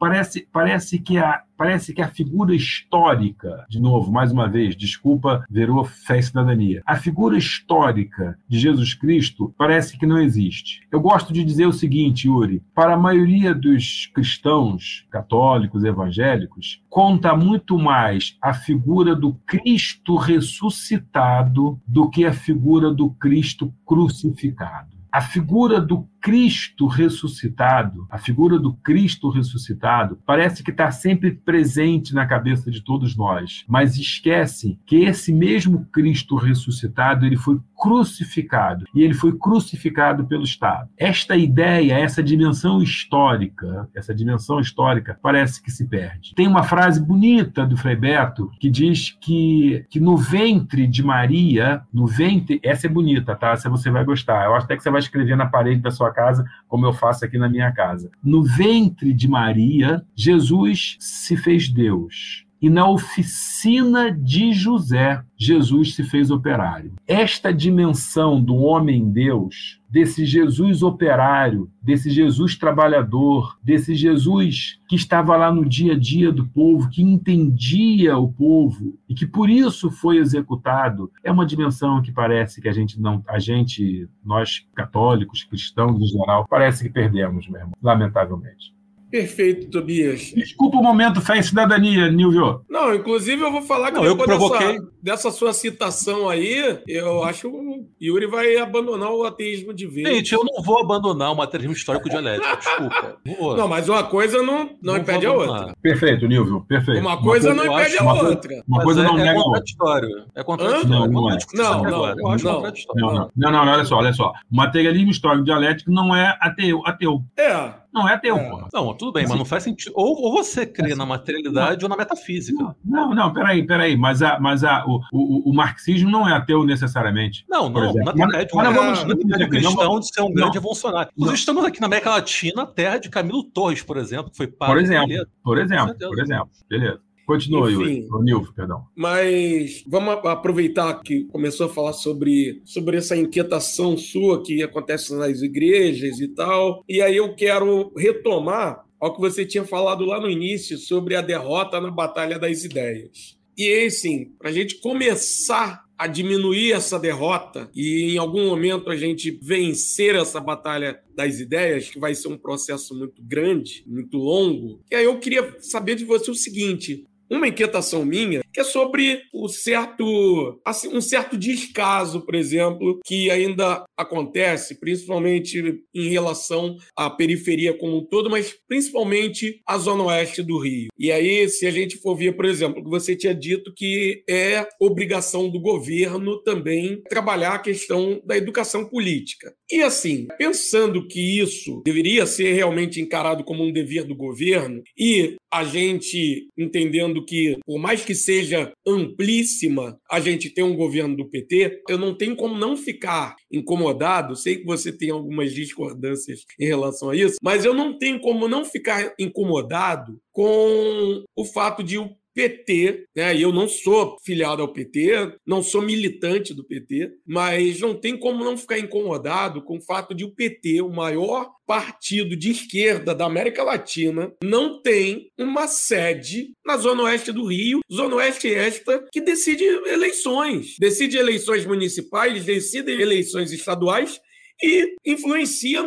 [0.00, 5.44] parece, parece, que a, parece que a figura histórica, de novo, mais uma vez, desculpa,
[5.50, 6.82] virou fé e cidadania.
[6.86, 10.80] A figura histórica de Jesus Cristo parece que não existe.
[10.90, 17.36] Eu gosto de dizer o seguinte, Yuri: para a maioria dos cristãos, católicos, evangélicos, conta
[17.36, 24.89] muito mais a figura do Cristo ressuscitado do que a figura do Cristo crucificado.
[25.12, 32.14] A figura do Cristo ressuscitado, a figura do Cristo ressuscitado, parece que está sempre presente
[32.14, 38.84] na cabeça de todos nós, mas esquece que esse mesmo Cristo ressuscitado, ele foi crucificado,
[38.94, 40.90] e ele foi crucificado pelo Estado.
[40.98, 46.34] Esta ideia, essa dimensão histórica, essa dimensão histórica parece que se perde.
[46.34, 51.82] Tem uma frase bonita do Frei Beto que diz que, que no ventre de Maria,
[51.92, 53.52] no ventre, essa é bonita, tá?
[53.52, 54.44] Essa você vai gostar.
[54.44, 57.24] Eu acho até que você vai escrever na parede da sua casa, como eu faço
[57.24, 58.10] aqui na minha casa.
[58.22, 66.04] No ventre de Maria, Jesus se fez Deus e na oficina de José, Jesus se
[66.04, 66.92] fez operário.
[67.06, 75.50] Esta dimensão do homem-deus, desse Jesus operário, desse Jesus trabalhador, desse Jesus que estava lá
[75.50, 80.18] no dia a dia do povo, que entendia o povo e que por isso foi
[80.18, 85.98] executado, é uma dimensão que parece que a gente não, a gente, nós católicos, cristãos
[86.02, 88.78] em geral, parece que perdemos mesmo, lamentavelmente.
[89.10, 90.32] Perfeito, Tobias.
[90.34, 92.62] Desculpa o momento fé e cidadania, Nilvio.
[92.68, 97.50] Não, inclusive eu vou falar que não, depois dessa, dessa, sua citação aí, eu acho
[97.50, 100.08] que o Yuri vai abandonar o ateísmo de vez.
[100.08, 103.16] Gente, eu não vou abandonar o materialismo histórico dialético, desculpa.
[103.26, 105.74] Não, não, mas uma coisa não, não, impede a outra.
[105.82, 107.00] Perfeito, Nilvio, perfeito.
[107.00, 108.64] Uma coisa, uma coisa não impede a outra.
[108.68, 110.26] Uma coisa não é, nega é contraditório.
[110.36, 110.88] É contraditório.
[110.88, 111.10] Não, não, é.
[111.10, 113.00] não, não, eu acho não, contraditório.
[113.00, 114.32] Não, não, não, não, olha só, olha só.
[114.50, 116.82] O materialismo histórico dialético não é ateu.
[116.86, 117.24] ateu.
[117.36, 117.79] É.
[117.92, 118.48] Não é ateu, é.
[118.48, 118.68] porra.
[118.72, 119.92] Não, tudo bem, mas não faz sentido.
[119.94, 121.86] Ou, ou você crê na materialidade não.
[121.86, 122.76] ou na metafísica.
[122.84, 123.96] Não, não, peraí, peraí.
[123.96, 127.44] Mas, a, mas a, o, o, o marxismo não é ateu necessariamente.
[127.48, 127.94] Não, não.
[127.94, 129.00] Na verdade, mas, vamos,
[129.40, 131.10] é cristão de ser um grande evolucionário.
[131.12, 134.74] Inclusive, estamos aqui na América Latina, terra de Camilo Torres, por exemplo, que foi padre.
[134.74, 136.50] Por exemplo, por exemplo, por exemplo.
[136.68, 137.09] Beleza.
[137.30, 138.24] Continua, Enfim, Yuri.
[138.24, 138.84] Nilvo, perdão.
[138.96, 145.40] Mas vamos aproveitar que começou a falar sobre, sobre essa inquietação sua que acontece nas
[145.40, 146.84] igrejas e tal.
[146.88, 151.20] E aí eu quero retomar ao que você tinha falado lá no início sobre a
[151.20, 153.38] derrota na Batalha das Ideias.
[153.56, 158.90] E aí, assim, para a gente começar a diminuir essa derrota e em algum momento
[158.90, 164.16] a gente vencer essa batalha das ideias, que vai ser um processo muito grande, muito
[164.16, 164.80] longo.
[164.90, 169.22] E aí eu queria saber de você o seguinte: uma inquietação minha que é sobre
[169.32, 175.62] o certo, assim, um certo descaso, por exemplo, que ainda acontece, principalmente
[175.94, 180.88] em relação à periferia como um todo, mas principalmente à zona oeste do Rio.
[180.98, 184.66] E aí, se a gente for ver, por exemplo, que você tinha dito que é
[184.80, 189.52] obrigação do governo também trabalhar a questão da educação política.
[189.70, 195.36] E assim, pensando que isso deveria ser realmente encarado como um dever do governo e
[195.52, 201.28] a gente entendendo que, por mais que seja amplíssima, a gente tem um governo do
[201.28, 204.36] PT, eu não tenho como não ficar incomodado.
[204.36, 208.48] Sei que você tem algumas discordâncias em relação a isso, mas eu não tenho como
[208.48, 213.36] não ficar incomodado com o fato de o PT, né?
[213.36, 218.44] Eu não sou filiado ao PT, não sou militante do PT, mas não tem como
[218.44, 223.26] não ficar incomodado com o fato de o PT, o maior partido de esquerda da
[223.26, 229.20] América Latina, não tem uma sede na Zona Oeste do Rio, Zona Oeste esta que
[229.20, 234.20] decide eleições, decide eleições municipais, decide eleições estaduais
[234.62, 235.82] e influencia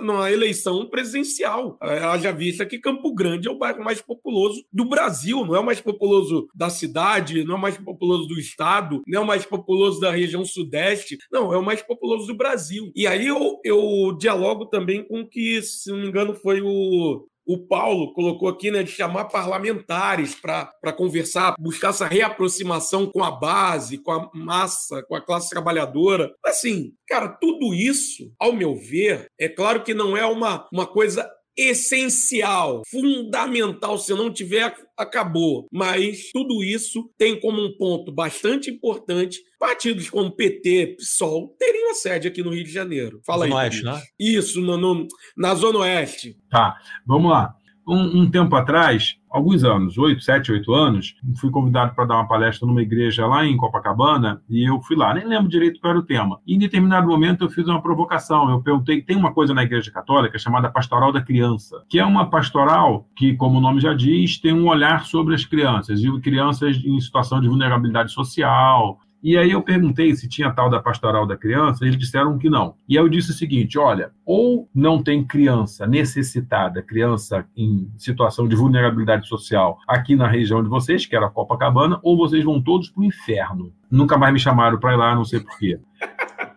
[0.00, 1.78] na, eleição presidencial.
[1.80, 5.64] Haja vista que Campo Grande é o bairro mais populoso do Brasil, não é o
[5.64, 9.44] mais populoso da cidade, não é o mais populoso do estado, não é o mais
[9.44, 12.90] populoso da região sudeste, não, é o mais populoso do Brasil.
[12.94, 17.26] E aí eu, eu dialogo também com o que, se não me engano, foi o
[17.46, 23.30] o Paulo colocou aqui, né, de chamar parlamentares para conversar, buscar essa reaproximação com a
[23.30, 26.32] base, com a massa, com a classe trabalhadora.
[26.44, 31.28] Assim, cara, tudo isso, ao meu ver, é claro que não é uma, uma coisa
[31.56, 33.98] essencial, fundamental.
[33.98, 35.66] Se não tiver, acabou.
[35.72, 41.94] Mas tudo isso tem como um ponto bastante importante partidos como PT, PSOL teriam a
[41.94, 43.20] sede aqui no Rio de Janeiro.
[43.24, 43.66] Fala Zona aí.
[43.66, 44.02] Oeste, né?
[44.20, 46.36] Isso, no, no, na Zona Oeste.
[46.50, 46.76] Tá,
[47.06, 47.54] vamos lá.
[47.86, 52.28] Um, um, tempo atrás, alguns anos, oito, sete, oito anos, fui convidado para dar uma
[52.28, 56.00] palestra numa igreja lá em Copacabana e eu fui lá, nem lembro direito qual era
[56.00, 56.40] o tema.
[56.46, 58.48] E em determinado momento eu fiz uma provocação.
[58.48, 62.30] Eu perguntei: tem uma coisa na igreja católica chamada Pastoral da Criança, que é uma
[62.30, 66.76] pastoral que, como o nome já diz, tem um olhar sobre as crianças, e crianças
[66.76, 71.34] em situação de vulnerabilidade social, e aí eu perguntei se tinha tal da pastoral da
[71.34, 72.74] criança, eles disseram que não.
[72.86, 78.46] E aí eu disse o seguinte: olha, ou não tem criança necessitada, criança em situação
[78.46, 82.90] de vulnerabilidade social aqui na região de vocês, que era Copacabana, ou vocês vão todos
[82.90, 83.72] para o inferno.
[83.90, 85.80] Nunca mais me chamaram para ir lá, não sei porquê.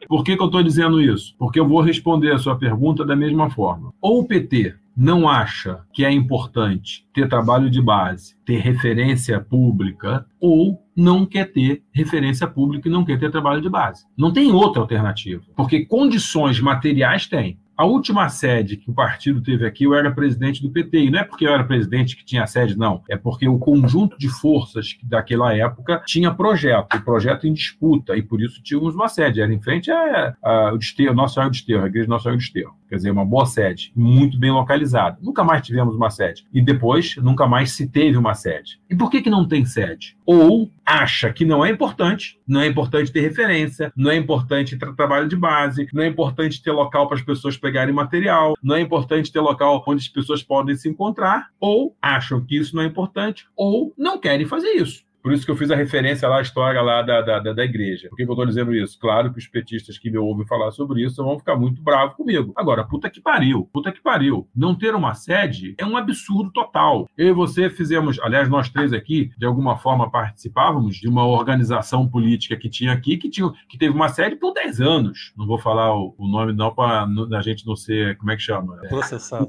[0.06, 1.36] Por que, que eu estou dizendo isso?
[1.40, 3.94] Porque eu vou responder a sua pergunta da mesma forma.
[4.02, 10.26] Ou o PT não acha que é importante ter trabalho de base, ter referência pública,
[10.40, 14.06] ou não quer ter referência pública e não quer ter trabalho de base.
[14.18, 17.60] Não tem outra alternativa, porque condições materiais tem.
[17.78, 20.98] A última sede que o partido teve aqui, eu era presidente do PT.
[20.98, 23.04] E não é porque eu era presidente que tinha sede, não.
[23.08, 28.24] É porque o conjunto de forças daquela época tinha projeto, o projeto em disputa, e
[28.24, 29.42] por isso tínhamos uma sede.
[29.42, 32.74] Era em frente ao Desterro, Nossa Senhora do Desterro, a Igreja Nossa Senhora do Desterro.
[32.88, 35.18] Quer dizer, uma boa sede, muito bem localizada.
[35.22, 36.46] Nunca mais tivemos uma sede.
[36.54, 38.80] E depois, nunca mais se teve uma sede.
[38.90, 40.16] E por que, que não tem sede?
[40.26, 44.96] Ou acha que não é importante, não é importante ter referência, não é importante ter
[44.96, 48.82] trabalho de base, não é importante ter local para as pessoas pegarem material, não é
[48.82, 52.86] importante ter local onde as pessoas podem se encontrar, ou acham que isso não é
[52.86, 55.07] importante, ou não querem fazer isso.
[55.28, 58.08] Por isso que eu fiz a referência lá, à história lá da, da, da igreja.
[58.08, 58.98] Por que eu estou dizendo isso?
[58.98, 62.54] Claro que os petistas que me ouvem falar sobre isso vão ficar muito bravos comigo.
[62.56, 64.48] Agora, puta que pariu, puta que pariu.
[64.56, 67.10] Não ter uma sede é um absurdo total.
[67.18, 72.08] Eu e você fizemos, aliás, nós três aqui, de alguma forma participávamos de uma organização
[72.08, 75.34] política que tinha aqui, que, tinha, que teve uma sede por 10 anos.
[75.36, 77.06] Não vou falar o, o nome não para
[77.38, 78.80] a gente não ser, como é que chama?
[78.86, 79.44] É, Processado.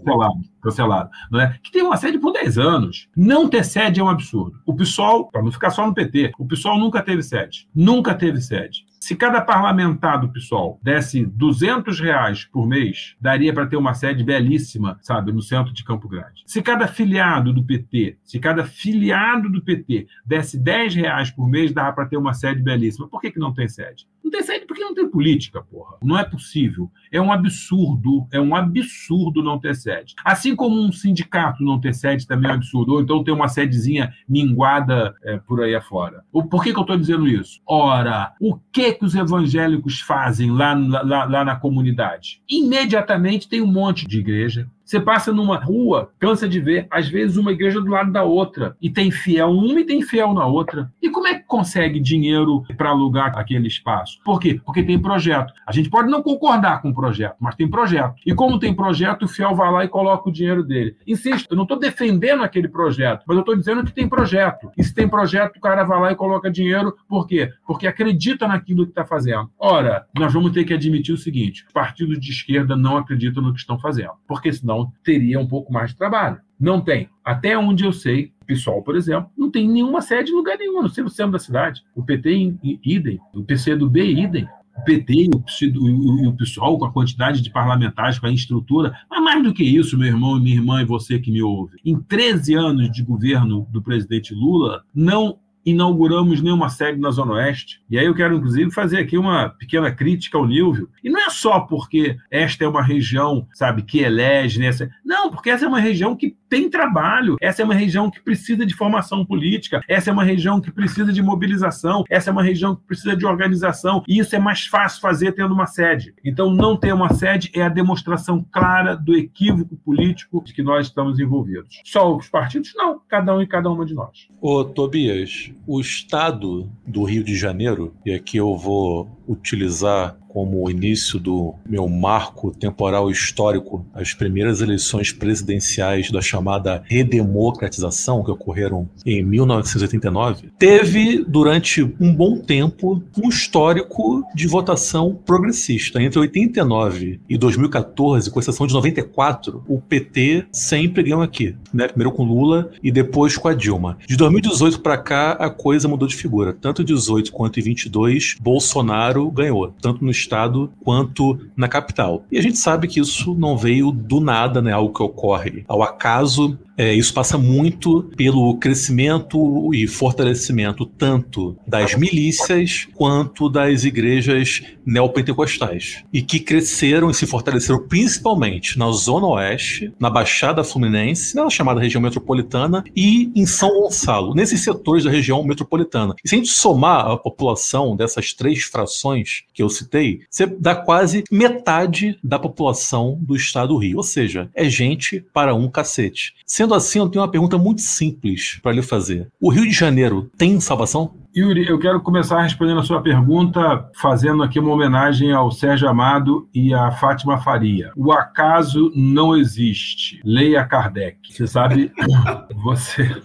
[0.69, 1.11] Cancelado.
[1.31, 1.59] Não é?
[1.62, 3.09] Que teve uma sede por 10 anos.
[3.16, 4.61] Não ter sede é um absurdo.
[4.66, 6.33] O pessoal, para não ficar só no PT.
[6.39, 7.69] O PSOL nunca teve sede.
[7.75, 8.85] Nunca teve sede.
[9.01, 14.24] Se cada parlamentar do PSOL desse 200 reais por mês, daria para ter uma sede
[14.24, 16.42] belíssima, sabe, no centro de Campo Grande.
[16.46, 21.72] Se cada filiado do PT, se cada filiado do PT desse 10 reais por mês,
[21.72, 23.09] dava para ter uma sede belíssima.
[23.09, 24.07] Por que, que não tem sede?
[24.22, 25.96] Não tem sede porque não tem política, porra.
[26.03, 26.90] Não é possível.
[27.11, 30.14] É um absurdo, é um absurdo não ter sede.
[30.24, 32.94] Assim como um sindicato não ter sede também é um absurdo.
[32.94, 36.22] Ou então ter uma sedezinha minguada é, por aí afora.
[36.30, 37.61] Por que, que eu estou dizendo isso?
[37.66, 42.41] Ora, o que que os evangélicos fazem lá, lá, lá na comunidade?
[42.49, 47.36] Imediatamente tem um monte de igreja, você passa numa rua, cansa de ver, às vezes,
[47.36, 48.74] uma igreja do lado da outra.
[48.80, 50.91] E tem fiel numa e tem fiel na outra.
[51.03, 54.18] E como é que consegue dinheiro para alugar aquele espaço?
[54.24, 54.59] Por quê?
[54.64, 55.53] Porque tem projeto.
[55.66, 58.14] A gente pode não concordar com o projeto, mas tem projeto.
[58.24, 60.97] E como tem projeto, o fiel vai lá e coloca o dinheiro dele.
[61.07, 64.70] Insisto, eu não estou defendendo aquele projeto, mas eu estou dizendo que tem projeto.
[64.74, 66.97] E se tem projeto, o cara vai lá e coloca dinheiro.
[67.07, 67.51] Por quê?
[67.66, 69.51] Porque acredita naquilo que está fazendo.
[69.59, 73.53] Ora, nós vamos ter que admitir o seguinte: os partidos de esquerda não acreditam no
[73.53, 74.12] que estão fazendo.
[74.26, 76.39] Porque senão então teria um pouco mais de trabalho.
[76.59, 77.09] Não tem.
[77.24, 80.83] Até onde eu sei, o PSOL, por exemplo, não tem nenhuma sede em lugar nenhum,
[80.83, 81.83] não sei no centro da cidade.
[81.95, 82.55] O PT,
[82.85, 83.20] idem.
[83.33, 84.49] O PCdoB, idem.
[84.76, 88.93] O PT e o, o, PSOL, com a quantidade de parlamentares, com a estrutura.
[89.11, 91.76] Mas mais do que isso, meu irmão e minha irmã e você que me ouve,
[91.85, 97.81] em 13 anos de governo do presidente Lula, não inauguramos nenhuma sede na Zona Oeste.
[97.91, 100.89] E aí eu quero, inclusive, fazer aqui uma pequena crítica ao Nilvio.
[101.03, 104.70] E não é só porque esta é uma região, sabe, que elege, né?
[105.05, 108.64] Não, porque essa é uma região que tem trabalho, essa é uma região que precisa
[108.64, 112.74] de formação política, essa é uma região que precisa de mobilização, essa é uma região
[112.74, 116.14] que precisa de organização, e isso é mais fácil fazer tendo uma sede.
[116.24, 120.86] Então, não ter uma sede é a demonstração clara do equívoco político de que nós
[120.86, 121.80] estamos envolvidos.
[121.84, 122.72] Só os partidos?
[122.74, 124.28] Não, cada um e cada uma de nós.
[124.41, 131.18] Ô, Tobias, o estado do Rio de Janeiro, e aqui eu vou utilizar como início
[131.18, 139.22] do meu marco temporal histórico as primeiras eleições presidenciais da chamada redemocratização que ocorreram em
[139.24, 146.01] 1989, teve durante um bom tempo um histórico de votação progressista.
[146.01, 151.89] Entre 89 e 2014, com exceção de 94, o PT sempre ganhou aqui, né?
[151.89, 153.99] Primeiro com Lula e depois com a Dilma.
[154.07, 156.53] De 2018 para cá, a coisa mudou de figura.
[156.53, 162.25] Tanto em 18 quanto em 22, Bolsonaro ganhou, tanto no estado quanto na capital.
[162.31, 164.73] E a gente sabe que isso não veio do nada, né?
[164.73, 171.97] Algo que ocorre ao acaso é, isso passa muito pelo crescimento e fortalecimento tanto das
[171.97, 176.05] milícias quanto das igrejas neopentecostais.
[176.12, 181.81] E que cresceram e se fortaleceram principalmente na Zona Oeste, na Baixada Fluminense, na chamada
[181.81, 186.14] região metropolitana e em São Gonçalo, nesses setores da região metropolitana.
[186.25, 189.07] E se a gente somar a população dessas três frações
[189.52, 193.96] que eu citei, você dá quase metade da população do estado do Rio.
[193.96, 196.34] Ou seja, é gente para um cacete.
[196.46, 199.26] Sendo Sendo assim, eu tenho uma pergunta muito simples para lhe fazer.
[199.40, 201.14] O Rio de Janeiro tem salvação?
[201.34, 206.46] Yuri, eu quero começar respondendo a sua pergunta, fazendo aqui uma homenagem ao Sérgio Amado
[206.52, 207.90] e à Fátima Faria.
[207.96, 210.20] O acaso não existe.
[210.22, 211.16] Leia Kardec.
[211.32, 211.90] Você sabe,
[212.62, 213.16] você,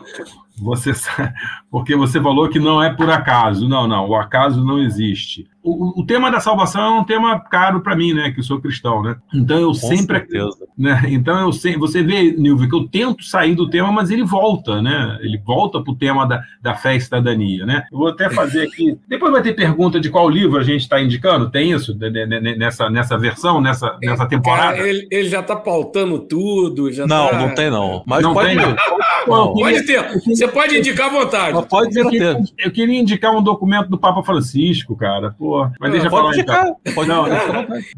[0.57, 1.33] você sabe,
[1.73, 3.67] porque você falou que não é por acaso.
[3.67, 7.79] Não, não, o acaso não existe o, o, tema da salvação é um tema caro
[7.79, 8.31] para mim, né?
[8.31, 9.15] Que sou cristão, né?
[9.33, 10.67] Então eu Com sempre, certeza.
[10.77, 11.01] né?
[11.07, 14.81] Então eu sempre, você vê, Nilvio, que eu tento sair do tema, mas ele volta,
[14.81, 15.17] né?
[15.21, 17.85] Ele volta para o tema da, da fé e cidadania, né?
[17.91, 18.97] Eu vou até fazer aqui.
[19.07, 21.49] Depois vai ter pergunta de qual livro a gente está indicando.
[21.49, 21.97] Tem isso
[22.57, 24.75] nessa nessa versão, nessa nessa temporada?
[24.75, 26.91] Cara, ele, ele, já está pautando tudo.
[26.91, 27.39] Já não, tá...
[27.39, 28.03] não tem não.
[28.05, 28.75] Mas não pode tem, não.
[29.27, 30.19] Não, pode ter.
[30.25, 31.62] Você pode indicar à vontade.
[31.65, 35.35] Pode eu queria, eu queria indicar um documento do Papa Francisco, cara.
[35.37, 36.37] Pô, mas deixa pra lá.
[36.37, 36.77] Então.
[36.95, 37.25] Pode, não,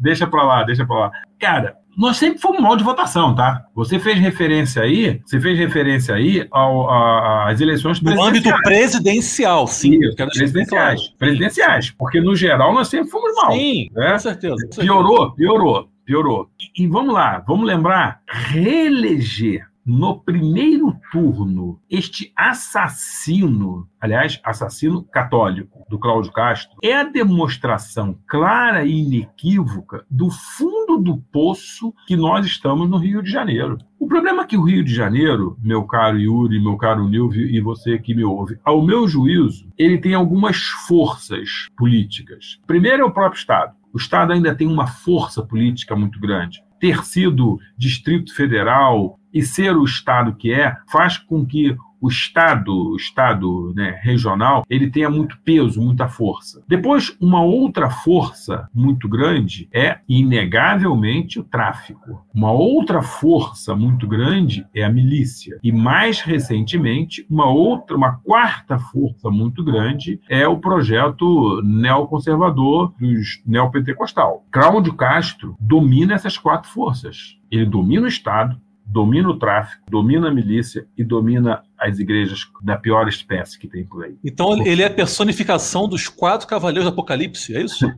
[0.00, 1.12] deixa pra lá, deixa pra lá.
[1.38, 3.64] Cara, nós sempre fomos mal de votação, tá?
[3.74, 8.32] Você fez referência aí, você fez referência aí ao, a, às eleições presidenciais.
[8.32, 9.98] No âmbito presidencial, sim.
[10.02, 11.00] Isso, presidenciais.
[11.00, 11.16] Claro.
[11.18, 11.90] Presidenciais.
[11.90, 13.52] Porque, no geral, nós sempre fomos mal.
[13.52, 14.12] Sim, né?
[14.12, 14.68] com certeza.
[14.78, 16.50] Piorou, piorou, piorou.
[16.60, 25.86] E, e vamos lá, vamos lembrar, reeleger no primeiro turno, este assassino, aliás, assassino católico
[25.88, 32.44] do Cláudio Castro, é a demonstração clara e inequívoca do fundo do poço que nós
[32.44, 33.78] estamos no Rio de Janeiro.
[33.96, 37.60] O problema é que o Rio de Janeiro, meu caro Yuri, meu caro Nilvio e
[37.60, 40.56] você que me ouve, ao meu juízo, ele tem algumas
[40.88, 42.58] forças políticas.
[42.66, 43.76] Primeiro é o próprio Estado.
[43.92, 49.76] O Estado ainda tem uma força política muito grande ter sido Distrito Federal e ser
[49.76, 55.10] o Estado que é, faz com que o Estado, o Estado né, regional, ele tenha
[55.10, 56.62] muito peso, muita força.
[56.68, 62.24] Depois, uma outra força muito grande é, inegavelmente, o tráfico.
[62.34, 65.58] Uma outra força muito grande é a milícia.
[65.62, 73.42] E, mais recentemente, uma outra, uma quarta força muito grande é o projeto neoconservador dos
[73.46, 74.44] neopentecostal.
[74.50, 77.36] Cláudio Castro domina essas quatro forças.
[77.50, 82.76] Ele domina o Estado, domina o tráfico, domina a milícia e domina as igrejas da
[82.76, 84.16] pior espécie que tem por aí.
[84.24, 87.86] Então ele é a personificação dos quatro cavaleiros do Apocalipse, é isso?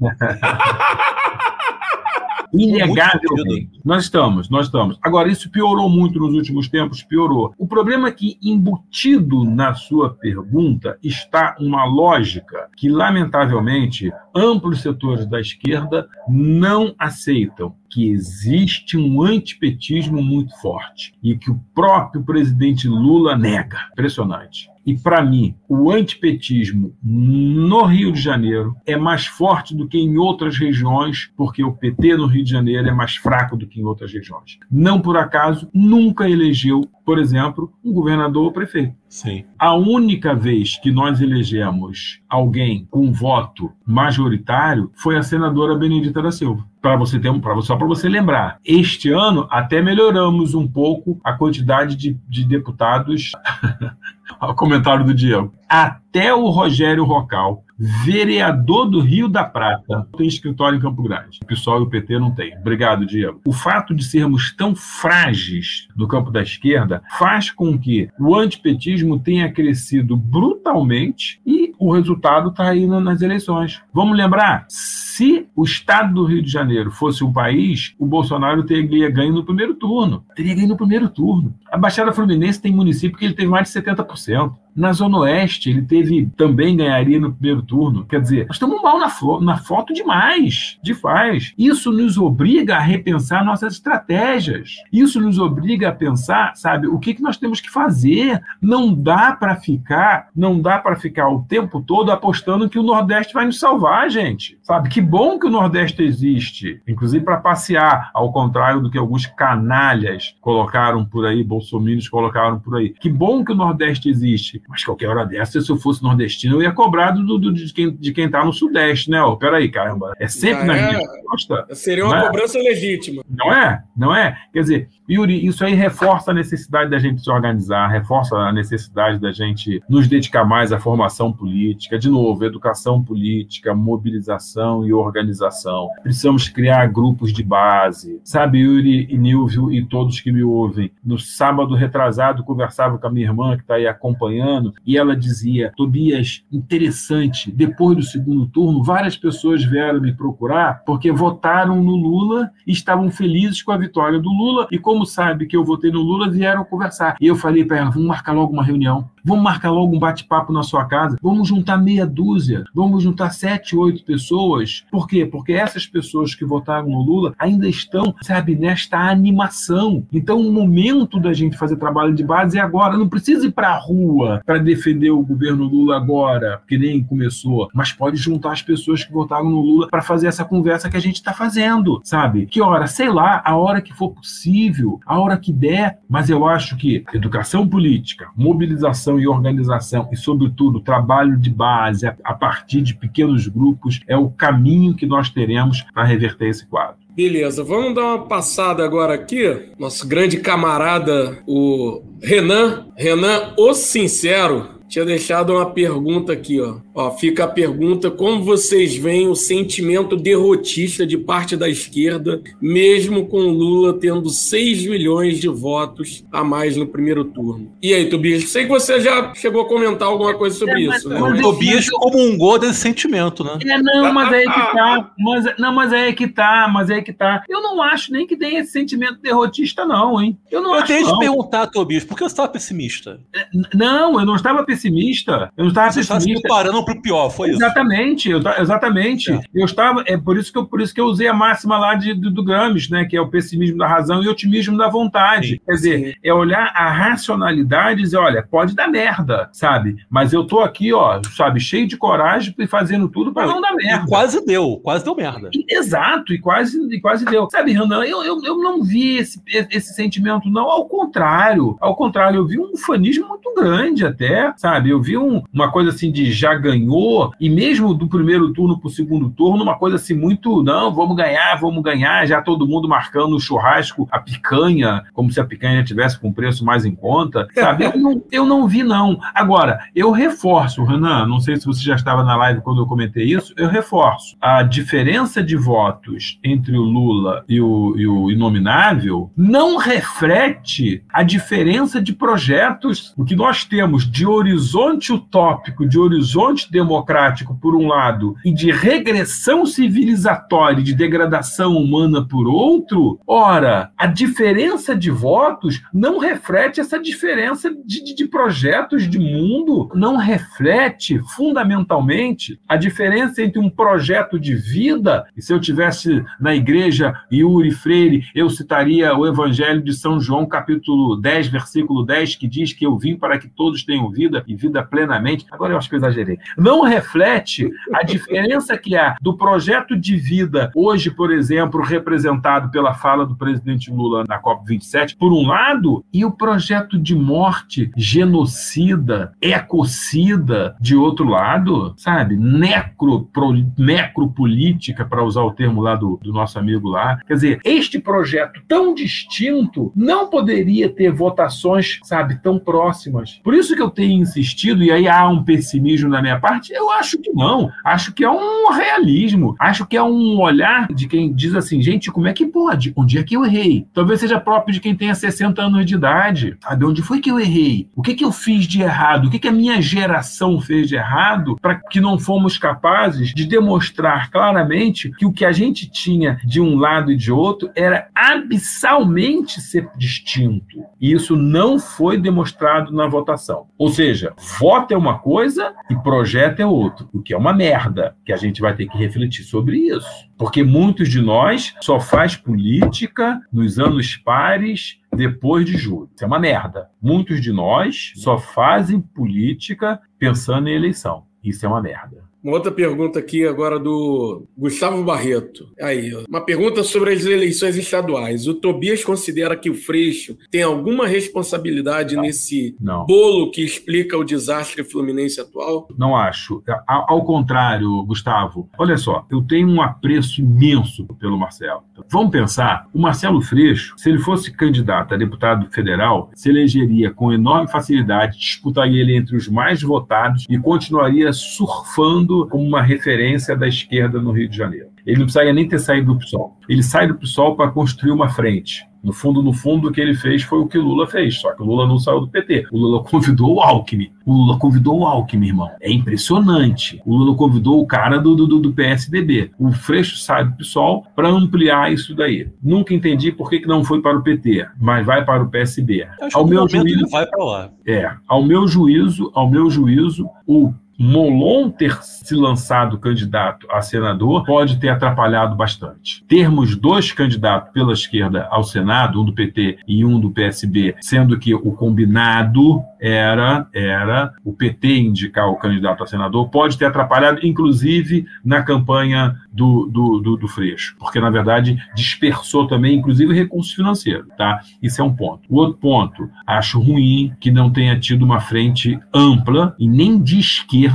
[2.53, 3.81] Inegavelmente.
[3.85, 4.99] Nós estamos, nós estamos.
[5.03, 7.55] Agora, isso piorou muito nos últimos tempos, piorou.
[7.59, 15.27] O problema é que, embutido na sua pergunta, está uma lógica que, lamentavelmente, amplos setores
[15.27, 22.87] da esquerda não aceitam que existe um antipetismo muito forte e que o próprio presidente
[22.87, 23.79] Lula nega.
[23.93, 24.69] Impressionante.
[24.89, 30.17] E, para mim, o antipetismo no Rio de Janeiro é mais forte do que em
[30.17, 33.85] outras regiões, porque o PT no Rio de Janeiro é mais fraco do que em
[33.85, 34.59] outras regiões.
[34.71, 38.95] Não por acaso, nunca elegeu, por exemplo, um governador ou prefeito.
[39.11, 39.45] Sim.
[39.59, 46.33] A única vez que nós elegemos alguém com voto majoritário foi a senadora Benedita da
[46.33, 46.65] Silva.
[46.81, 51.33] Para você ter pra, só para você lembrar, este ano até melhoramos um pouco a
[51.33, 53.33] quantidade de, de deputados.
[54.39, 55.53] Ao comentário do Diego.
[55.69, 61.39] Até o Rogério Rocal vereador do Rio da Prata, tem escritório em Campo Grande.
[61.43, 62.57] O PSOL e o PT não tem.
[62.59, 63.41] Obrigado, Diego.
[63.47, 69.19] O fato de sermos tão frágeis do campo da esquerda faz com que o antipetismo
[69.19, 73.81] tenha crescido brutalmente e o resultado está aí nas eleições.
[73.93, 79.11] Vamos lembrar, se o estado do Rio de Janeiro fosse um país, o Bolsonaro teria
[79.11, 80.25] ganho no primeiro turno.
[80.35, 81.55] Teria ganho no primeiro turno.
[81.71, 84.53] A Baixada Fluminense tem município que ele teve mais de 70%.
[84.79, 88.07] Na Zona Oeste, ele teve também ganharia no primeiro turno.
[88.07, 89.09] Quer dizer, nós estamos mal na,
[89.41, 91.53] na foto demais, de faz.
[91.59, 94.77] Isso nos obriga a repensar nossas estratégias.
[94.93, 98.41] Isso nos obriga a pensar, sabe, o que, que nós temos que fazer.
[98.63, 103.35] Não dá para ficar, não dá para ficar o tempo todo apostando que o Nordeste
[103.35, 104.58] vai nos salvar, gente.
[104.69, 109.25] Sabe, que bom que o Nordeste existe, inclusive para passear, ao contrário do que alguns
[109.25, 112.91] canalhas colocaram por aí, bolsominions colocaram por aí.
[112.91, 116.63] Que bom que o Nordeste existe, mas qualquer hora dessa, se eu fosse nordestino, eu
[116.65, 119.23] ia cobrar do, do de, quem, de quem tá no Sudeste, né?
[119.23, 120.93] Oh, peraí, caramba, é sempre ah, na é?
[120.93, 121.67] minha costa.
[121.73, 122.27] Seria uma é?
[122.27, 123.25] cobrança legítima.
[123.27, 123.83] Não é?
[123.97, 124.37] Não é?
[124.53, 129.19] Quer dizer, Yuri, isso aí reforça a necessidade da gente se organizar, reforça a necessidade
[129.19, 135.91] da gente nos dedicar mais à formação política, de novo, educação política, mobilização e organização.
[136.03, 138.21] Precisamos criar grupos de base.
[138.25, 143.11] Sabe, Yuri e Nilvio e todos que me ouvem, no sábado retrasado conversava com a
[143.11, 148.83] minha irmã que está aí acompanhando e ela dizia: Tobias, interessante, depois do segundo turno,
[148.83, 154.19] várias pessoas vieram me procurar porque votaram no Lula e estavam felizes com a vitória
[154.19, 157.17] do Lula e como sabe que eu votei no Lula, vieram conversar.
[157.21, 159.09] E eu falei para ela: vamos marcar logo uma reunião.
[159.25, 161.17] Vamos marcar logo um bate-papo na sua casa.
[161.23, 162.65] Vamos juntar meia dúzia.
[162.75, 164.85] Vamos juntar sete, oito pessoas.
[164.91, 165.27] Por quê?
[165.27, 170.05] Porque essas pessoas que votaram no Lula ainda estão, sabe, nesta animação.
[170.13, 172.97] Então, o momento da gente fazer trabalho de base é agora.
[172.97, 177.69] Não precisa ir para a rua para defender o governo Lula agora, que nem começou.
[177.75, 181.01] Mas pode juntar as pessoas que votaram no Lula para fazer essa conversa que a
[181.01, 182.47] gente está fazendo, sabe?
[182.47, 182.87] Que hora?
[182.87, 185.99] Sei lá, a hora que for possível, a hora que der.
[186.09, 192.35] Mas eu acho que educação política, mobilização e organização e, sobretudo, trabalho de base a
[192.35, 196.97] partir de pequenos grupos é o caminho que nós teremos para reverter esse quadro.
[197.15, 199.71] Beleza, vamos dar uma passada agora aqui.
[199.79, 206.77] Nosso grande camarada, o Renan, Renan, o Sincero, tinha deixado uma pergunta aqui, ó.
[206.95, 207.11] ó.
[207.11, 213.39] Fica a pergunta: como vocês veem o sentimento derrotista de parte da esquerda, mesmo com
[213.39, 217.71] Lula tendo 6 milhões de votos a mais no primeiro turno?
[217.83, 218.49] E aí, Tobias?
[218.49, 221.21] Sei que você já chegou a comentar alguma coisa sobre é, isso, né?
[221.21, 223.59] O Tobias comungou desse sentimento, né?
[223.63, 225.13] É, não, mas é aí que tá.
[225.19, 227.45] Mas, não, mas é aí que tá, mas é aí que tá.
[227.49, 230.39] Eu não acho nem que tenha esse sentimento derrotista, não, hein?
[230.51, 230.93] Eu não eu acho.
[230.93, 233.21] Eu tenho de perguntar, Tobias, por que você estava pessimista?
[233.35, 235.51] É, não, eu não estava pessimista pessimista.
[235.57, 236.29] Eu não estava Você pessimista.
[236.29, 238.49] Você preparando para o pior, foi exatamente, isso?
[238.49, 239.33] Eu, exatamente.
[239.33, 239.41] É.
[239.55, 241.95] Eu estava, é por isso que eu, por isso que eu usei a máxima lá
[241.95, 244.89] de, do, do Gramsci, né, que é o pessimismo da razão e o otimismo da
[244.89, 245.49] vontade.
[245.49, 245.61] Sim.
[245.67, 249.97] Quer dizer, é olhar a racionalidade e dizer, olha, pode dar merda, sabe?
[250.09, 253.75] Mas eu tô aqui, ó, sabe, cheio de coragem e fazendo tudo para não dar
[253.75, 254.05] merda.
[254.05, 255.51] E quase deu, quase deu merda.
[255.53, 257.49] E, exato, e quase, e quase deu.
[257.51, 260.71] Sabe, Renan, eu, eu, eu não vi esse, esse sentimento, não.
[260.71, 264.68] Ao contrário, ao contrário, eu vi um fanismo muito grande até, sabe?
[264.69, 264.91] Sabe?
[264.91, 268.89] Eu vi um, uma coisa assim de já ganhou, e mesmo do primeiro turno para
[268.89, 272.89] o segundo turno, uma coisa assim muito, não, vamos ganhar, vamos ganhar, já todo mundo
[272.89, 277.49] marcando o churrasco, a picanha, como se a picanha tivesse com preço mais em conta,
[277.55, 277.85] sabe?
[277.85, 279.19] Eu não, eu não vi, não.
[279.35, 283.25] Agora, eu reforço, Renan, não sei se você já estava na live quando eu comentei
[283.25, 284.37] isso, eu reforço.
[284.41, 291.23] A diferença de votos entre o Lula e o, e o Inominável não reflete a
[291.23, 297.77] diferença de projetos, o que nós temos de horizonte horizonte utópico, de horizonte democrático, por
[297.77, 305.13] um lado, e de regressão civilizatória, de degradação humana, por outro, ora, a diferença de
[305.13, 312.77] votos não reflete essa diferença de, de, de projetos de mundo, não reflete fundamentalmente a
[312.77, 318.51] diferença entre um projeto de vida, e se eu tivesse na igreja Yuri Freire, eu
[318.51, 323.17] citaria o Evangelho de São João, capítulo 10, versículo 10, que diz que eu vim
[323.17, 326.83] para que todos tenham vida e vida plenamente, agora eu acho que eu exagerei, não
[326.83, 333.27] reflete a diferença que há do projeto de vida, hoje, por exemplo, representado pela fala
[333.27, 340.75] do presidente Lula na COP27, por um lado, e o projeto de morte genocida, ecocida,
[340.81, 342.37] de outro lado, sabe?
[342.37, 347.19] Necro, pro, necropolítica, para usar o termo lá do, do nosso amigo lá.
[347.27, 353.41] Quer dizer, este projeto tão distinto não poderia ter votações, sabe, tão próximas.
[353.45, 356.73] Por isso que eu tenho insistido insistido, e aí há um pessimismo da minha parte?
[356.73, 357.71] Eu acho que não.
[357.85, 359.57] Acho que é um realismo.
[359.59, 362.93] Acho que é um olhar de quem diz assim, gente, como é que pode?
[362.97, 363.87] Onde é que eu errei?
[363.93, 366.57] Talvez seja próprio de quem tenha 60 anos de idade.
[366.63, 367.89] Sabe, onde foi que eu errei?
[367.95, 369.27] O que, que eu fiz de errado?
[369.27, 373.45] O que, que a minha geração fez de errado para que não fomos capazes de
[373.47, 378.09] demonstrar claramente que o que a gente tinha de um lado e de outro era
[378.15, 380.79] abissalmente ser distinto.
[381.01, 383.67] E isso não foi demonstrado na votação.
[383.77, 387.53] Ou seja, seja, voto é uma coisa e projeto é outro, o que é uma
[387.53, 390.09] merda, que a gente vai ter que refletir sobre isso.
[390.37, 396.11] Porque muitos de nós só faz política nos anos pares depois de julho.
[396.15, 396.89] Isso é uma merda.
[397.01, 401.25] Muitos de nós só fazem política pensando em eleição.
[401.43, 402.28] Isso é uma merda.
[402.43, 405.69] Uma outra pergunta aqui agora do Gustavo Barreto.
[405.81, 408.47] Aí, uma pergunta sobre as eleições estaduais.
[408.47, 413.05] O Tobias considera que o Freixo tem alguma responsabilidade não, nesse não.
[413.07, 415.89] bolo que explica o desastre fluminense atual?
[415.99, 416.63] Não acho.
[416.87, 421.83] Ao contrário, Gustavo, olha só, eu tenho um apreço imenso pelo Marcelo.
[422.09, 427.33] Vamos pensar, o Marcelo Freixo, se ele fosse candidato a deputado federal, se elegeria com
[427.33, 433.67] enorme facilidade, disputaria ele entre os mais votados e continuaria surfando como uma referência da
[433.67, 434.89] esquerda no Rio de Janeiro.
[435.07, 436.57] Ele não precisaria nem ter saído do PSOL.
[436.69, 438.87] Ele sai do PSOL para construir uma frente.
[439.03, 441.63] No fundo, no fundo, o que ele fez foi o que Lula fez, só que
[441.63, 442.67] o Lula não saiu do PT.
[442.73, 444.11] O Lula convidou o Alckmin.
[444.27, 445.71] O Lula convidou o Alckmin, irmão.
[445.81, 447.01] É impressionante.
[447.07, 449.51] O Lula convidou o cara do, do, do PSDB.
[449.59, 452.49] O Freixo sai do PSOL para ampliar isso daí.
[452.63, 456.07] Nunca entendi por que, que não foi para o PT, mas vai para o PSB.
[456.35, 457.71] ao meu juízo, vai para lá.
[457.87, 464.45] É, ao meu juízo, ao meu juízo, o Molon ter se lançado candidato a senador
[464.45, 466.25] pode ter atrapalhado bastante.
[466.27, 471.39] Termos dois candidatos pela esquerda ao Senado, um do PT e um do PSB, sendo
[471.39, 477.47] que o combinado era era o PT indicar o candidato a senador, pode ter atrapalhado,
[477.47, 483.73] inclusive, na campanha do, do, do, do Freixo, porque, na verdade, dispersou também, inclusive, recursos
[483.73, 484.27] financeiros.
[484.37, 484.61] Tá?
[484.83, 485.43] Isso é um ponto.
[485.49, 490.41] O outro ponto, acho ruim que não tenha tido uma frente ampla e nem de
[490.41, 490.88] esquerda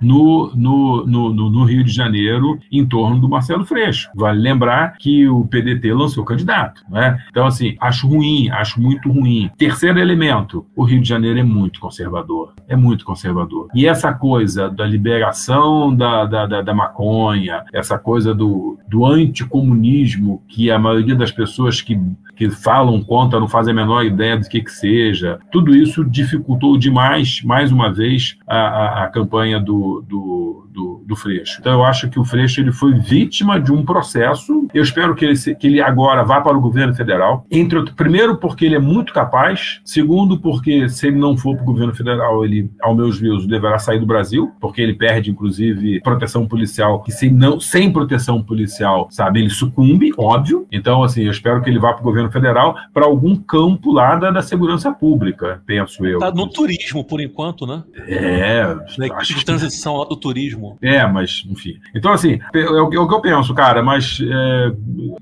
[0.00, 4.10] no, no, no, no Rio de Janeiro em torno do Marcelo Freixo.
[4.14, 6.82] Vale lembrar que o PDT lançou candidato.
[6.90, 7.18] Né?
[7.30, 9.50] Então, assim, acho ruim, acho muito ruim.
[9.56, 12.54] Terceiro elemento, o Rio de Janeiro é muito conservador.
[12.66, 13.68] É muito conservador.
[13.74, 20.42] E essa coisa da liberação da, da, da, da maconha, essa coisa do, do anticomunismo,
[20.48, 21.98] que a maioria das pessoas que,
[22.38, 26.78] que falam contra não fazem a menor ideia do que, que seja, tudo isso dificultou
[26.78, 31.58] demais, mais uma vez, a, a, a campanha do, do, do, do, Freixo.
[31.60, 34.68] Então, eu acho que o Freixo ele foi vítima de um processo.
[34.72, 37.44] Eu espero que ele, que ele agora vá para o governo federal.
[37.50, 39.80] Entre outro, primeiro, porque ele é muito capaz.
[39.84, 43.78] Segundo, porque se ele não for para o governo federal, ele, ao meu juízo, deverá
[43.78, 49.08] sair do Brasil, porque ele perde, inclusive, proteção policial, que sem, não, sem proteção policial,
[49.10, 50.66] sabe, ele sucumbe, óbvio.
[50.70, 54.14] Então, assim, eu espero que ele vá para o governo federal para algum campo lá
[54.14, 56.18] da, da, segurança pública, penso eu.
[56.18, 57.82] Tá no turismo, por enquanto, né?
[58.06, 58.76] É.
[58.96, 60.67] Na acho de transição lá do turismo.
[60.82, 61.78] É, mas, enfim.
[61.94, 64.72] Então, assim, é, é o que eu penso, cara, mas é,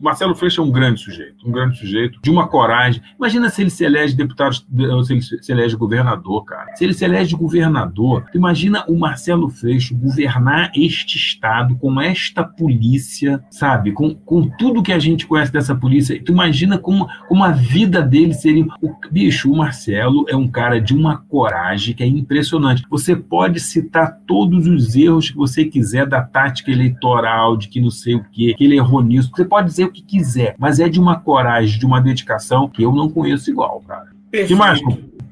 [0.00, 3.02] Marcelo Freixo é um grande sujeito, um grande sujeito, de uma coragem.
[3.18, 6.74] Imagina se ele se elege deputado, se ele se elege governador, cara.
[6.74, 13.42] Se ele se elege governador, imagina o Marcelo Freixo governar este estado com esta polícia,
[13.50, 13.92] sabe?
[13.92, 16.20] Com, com tudo que a gente conhece dessa polícia.
[16.22, 18.66] Tu imagina como, como a vida dele seria.
[18.80, 22.84] O, bicho, o Marcelo é um cara de uma coragem que é impressionante.
[22.90, 27.90] Você pode citar todos os erros que você quiser da tática eleitoral, de que não
[27.90, 29.30] sei o quê, que ele errou nisso.
[29.34, 32.82] Você pode dizer o que quiser, mas é de uma coragem, de uma dedicação que
[32.82, 34.08] eu não conheço igual, cara.
[34.30, 34.48] Perfeito.
[34.48, 34.80] Que mais?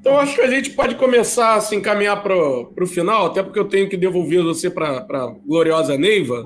[0.00, 3.58] Então acho que a gente pode começar a se encaminhar para o final, até porque
[3.58, 6.44] eu tenho que devolver você para a gloriosa Neiva.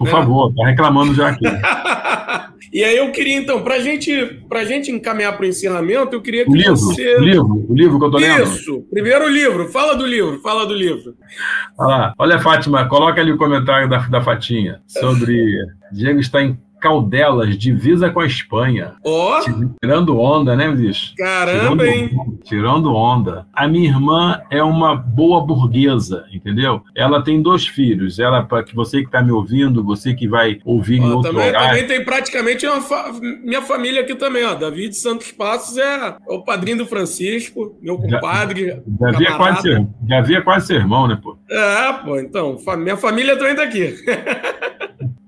[0.00, 0.12] Por né?
[0.12, 1.44] favor, tá reclamando já aqui.
[2.72, 4.10] e aí eu queria, então, para gente,
[4.50, 7.16] a gente encaminhar para o encerramento, eu queria que o livro, você...
[7.16, 8.44] O livro, o livro que eu tô lendo.
[8.44, 9.68] Isso, primeiro o livro.
[9.68, 11.14] Fala do livro, fala do livro.
[11.78, 15.54] Olha, olha Fátima, coloca ali o comentário da, da Fatinha sobre...
[15.92, 18.94] Diego está em Caudelas, divisa com a Espanha.
[19.04, 19.38] Ó!
[19.38, 19.70] Oh.
[19.80, 21.14] Tirando onda, né, bicho?
[21.16, 22.10] Caramba, tirando, hein?
[22.44, 23.46] Tirando onda.
[23.52, 26.82] A minha irmã é uma boa burguesa, entendeu?
[26.96, 28.18] Ela tem dois filhos.
[28.18, 31.30] Ela, para que você que está me ouvindo, você que vai ouvir ó, em outro
[31.30, 31.68] também, horário...
[31.68, 33.12] Também tem praticamente uma fa...
[33.44, 34.54] minha família aqui também, ó.
[34.54, 38.82] Davi de Santos Passos é o padrinho do Francisco, meu compadre.
[38.86, 41.36] Davi é, quase ser, Davi é quase seu irmão, né, pô?
[41.50, 42.18] É, pô.
[42.18, 43.94] Então, minha família também tá aqui.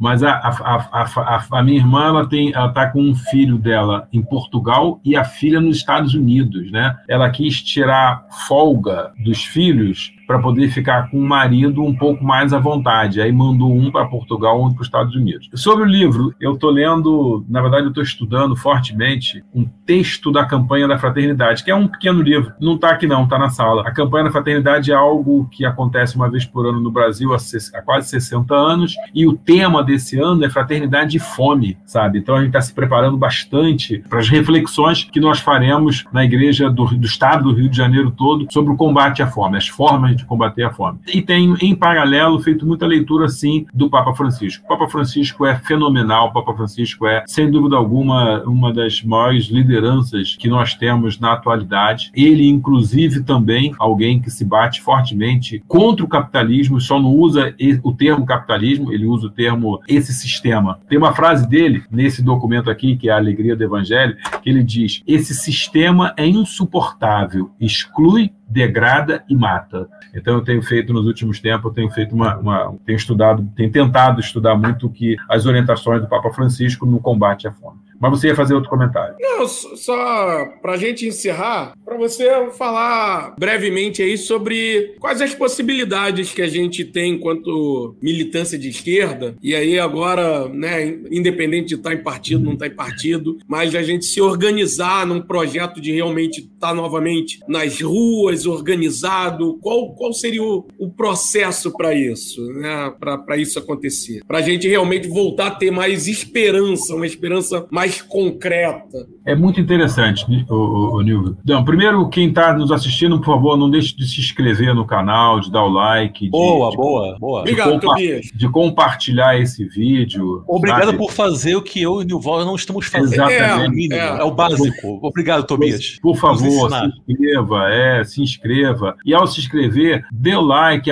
[0.02, 4.08] Mas a, a, a, a, minha irmã ela tem, ela está com um filho dela
[4.12, 6.98] em Portugal e a filha nos Estados Unidos, né?
[7.08, 12.52] Ela quis tirar folga dos filhos para poder ficar com o marido um pouco mais
[12.52, 13.20] à vontade.
[13.20, 15.48] Aí mandou um para Portugal, um para os Estados Unidos.
[15.54, 20.44] Sobre o livro, eu estou lendo, na verdade, eu estou estudando fortemente um texto da
[20.44, 22.52] campanha da fraternidade, que é um pequeno livro.
[22.60, 23.82] Não está aqui não, está na sala.
[23.86, 27.82] A campanha da fraternidade é algo que acontece uma vez por ano no Brasil há,
[27.82, 32.18] quase 60 anos e o tema desse ano é fraternidade e fome, sabe?
[32.18, 36.70] Então a gente está se preparando bastante para as reflexões que nós faremos na igreja
[36.70, 40.11] do, do estado do Rio de Janeiro todo sobre o combate à fome, as formas
[40.14, 40.98] de combater a fome.
[41.12, 44.64] E tenho, em paralelo, feito muita leitura, sim, do Papa Francisco.
[44.64, 49.46] O Papa Francisco é fenomenal, o Papa Francisco é, sem dúvida alguma, uma das maiores
[49.46, 52.10] lideranças que nós temos na atualidade.
[52.14, 57.92] Ele, inclusive, também alguém que se bate fortemente contra o capitalismo, só não usa o
[57.92, 60.78] termo capitalismo, ele usa o termo esse sistema.
[60.88, 64.62] Tem uma frase dele nesse documento aqui, que é a Alegria do Evangelho, que ele
[64.62, 69.88] diz: esse sistema é insuportável, exclui degrada e mata.
[70.14, 73.72] Então eu tenho feito nos últimos tempos, eu tenho feito uma, uma, tenho estudado, tenho
[73.72, 77.78] tentado estudar muito que as orientações do Papa Francisco no combate à fome.
[78.02, 79.14] Mas você ia fazer outro comentário.
[79.20, 86.32] Não, só para a gente encerrar, para você falar brevemente aí sobre quais as possibilidades
[86.32, 91.90] que a gente tem enquanto militância de esquerda, e aí agora, né, independente de estar
[91.90, 95.80] tá em partido, não estar tá em partido, mas a gente se organizar num projeto
[95.80, 101.94] de realmente estar tá novamente nas ruas, organizado, qual, qual seria o, o processo para
[101.94, 104.22] isso, né, para isso acontecer?
[104.26, 109.06] Para a gente realmente voltar a ter mais esperança, uma esperança mais mais concreta.
[109.26, 111.36] É muito interessante, o, o, o Nilvio.
[111.44, 115.38] Então, primeiro, quem está nos assistindo, por favor, não deixe de se inscrever no canal,
[115.40, 116.24] de dar o like.
[116.24, 117.40] De, boa, de, boa, boa.
[117.40, 118.26] Obrigado, Tobias.
[118.34, 120.42] De compartilhar esse vídeo.
[120.46, 120.98] Obrigado sabe?
[120.98, 123.12] por fazer o que eu e o Nilval não estamos fazendo.
[123.12, 123.92] Exatamente.
[123.92, 124.98] É, é, é o básico.
[125.02, 125.98] Obrigado, Tobias.
[126.00, 128.96] Por, por favor, se inscreva, é, se inscreva.
[129.04, 130.90] E ao se inscrever, dê o like,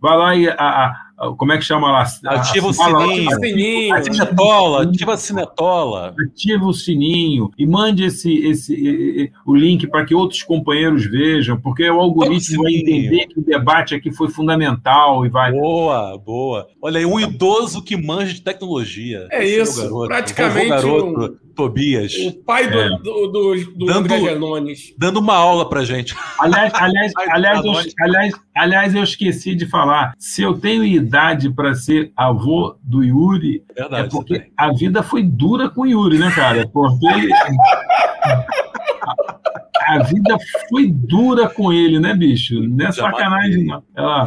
[0.00, 1.03] vá lá e a, a
[1.36, 2.06] como é que chama lá?
[2.26, 3.30] Ativa o sininho.
[3.40, 4.04] sininho.
[4.04, 6.14] Cinetola, ativa a cinetola.
[6.18, 11.88] Ativa o sininho e mande esse, esse, o link para que outros companheiros vejam, porque
[11.88, 15.52] o algoritmo vai entender que o debate aqui foi fundamental e vai.
[15.52, 16.66] Boa, boa.
[16.82, 19.26] Olha aí, um idoso que manja de tecnologia.
[19.30, 20.68] É esse isso, praticamente.
[20.68, 22.12] garoto, um, Tobias.
[22.14, 22.88] O pai do, é.
[22.90, 24.08] do, do, do dando,
[24.98, 26.14] Dando uma aula pra gente.
[26.38, 30.14] Aliás, aliás, aliás, eu, aliás, aliás, eu esqueci de falar.
[30.18, 35.22] Se eu tenho idade para ser avô do Yuri, Verdade, é porque a vida foi
[35.22, 36.68] dura com o Yuri, né, cara?
[36.68, 37.06] Porque
[39.86, 40.36] a vida
[40.68, 42.60] foi dura com ele, né, bicho?
[42.60, 43.82] Não é sacanagem, não.
[43.94, 44.24] Ela,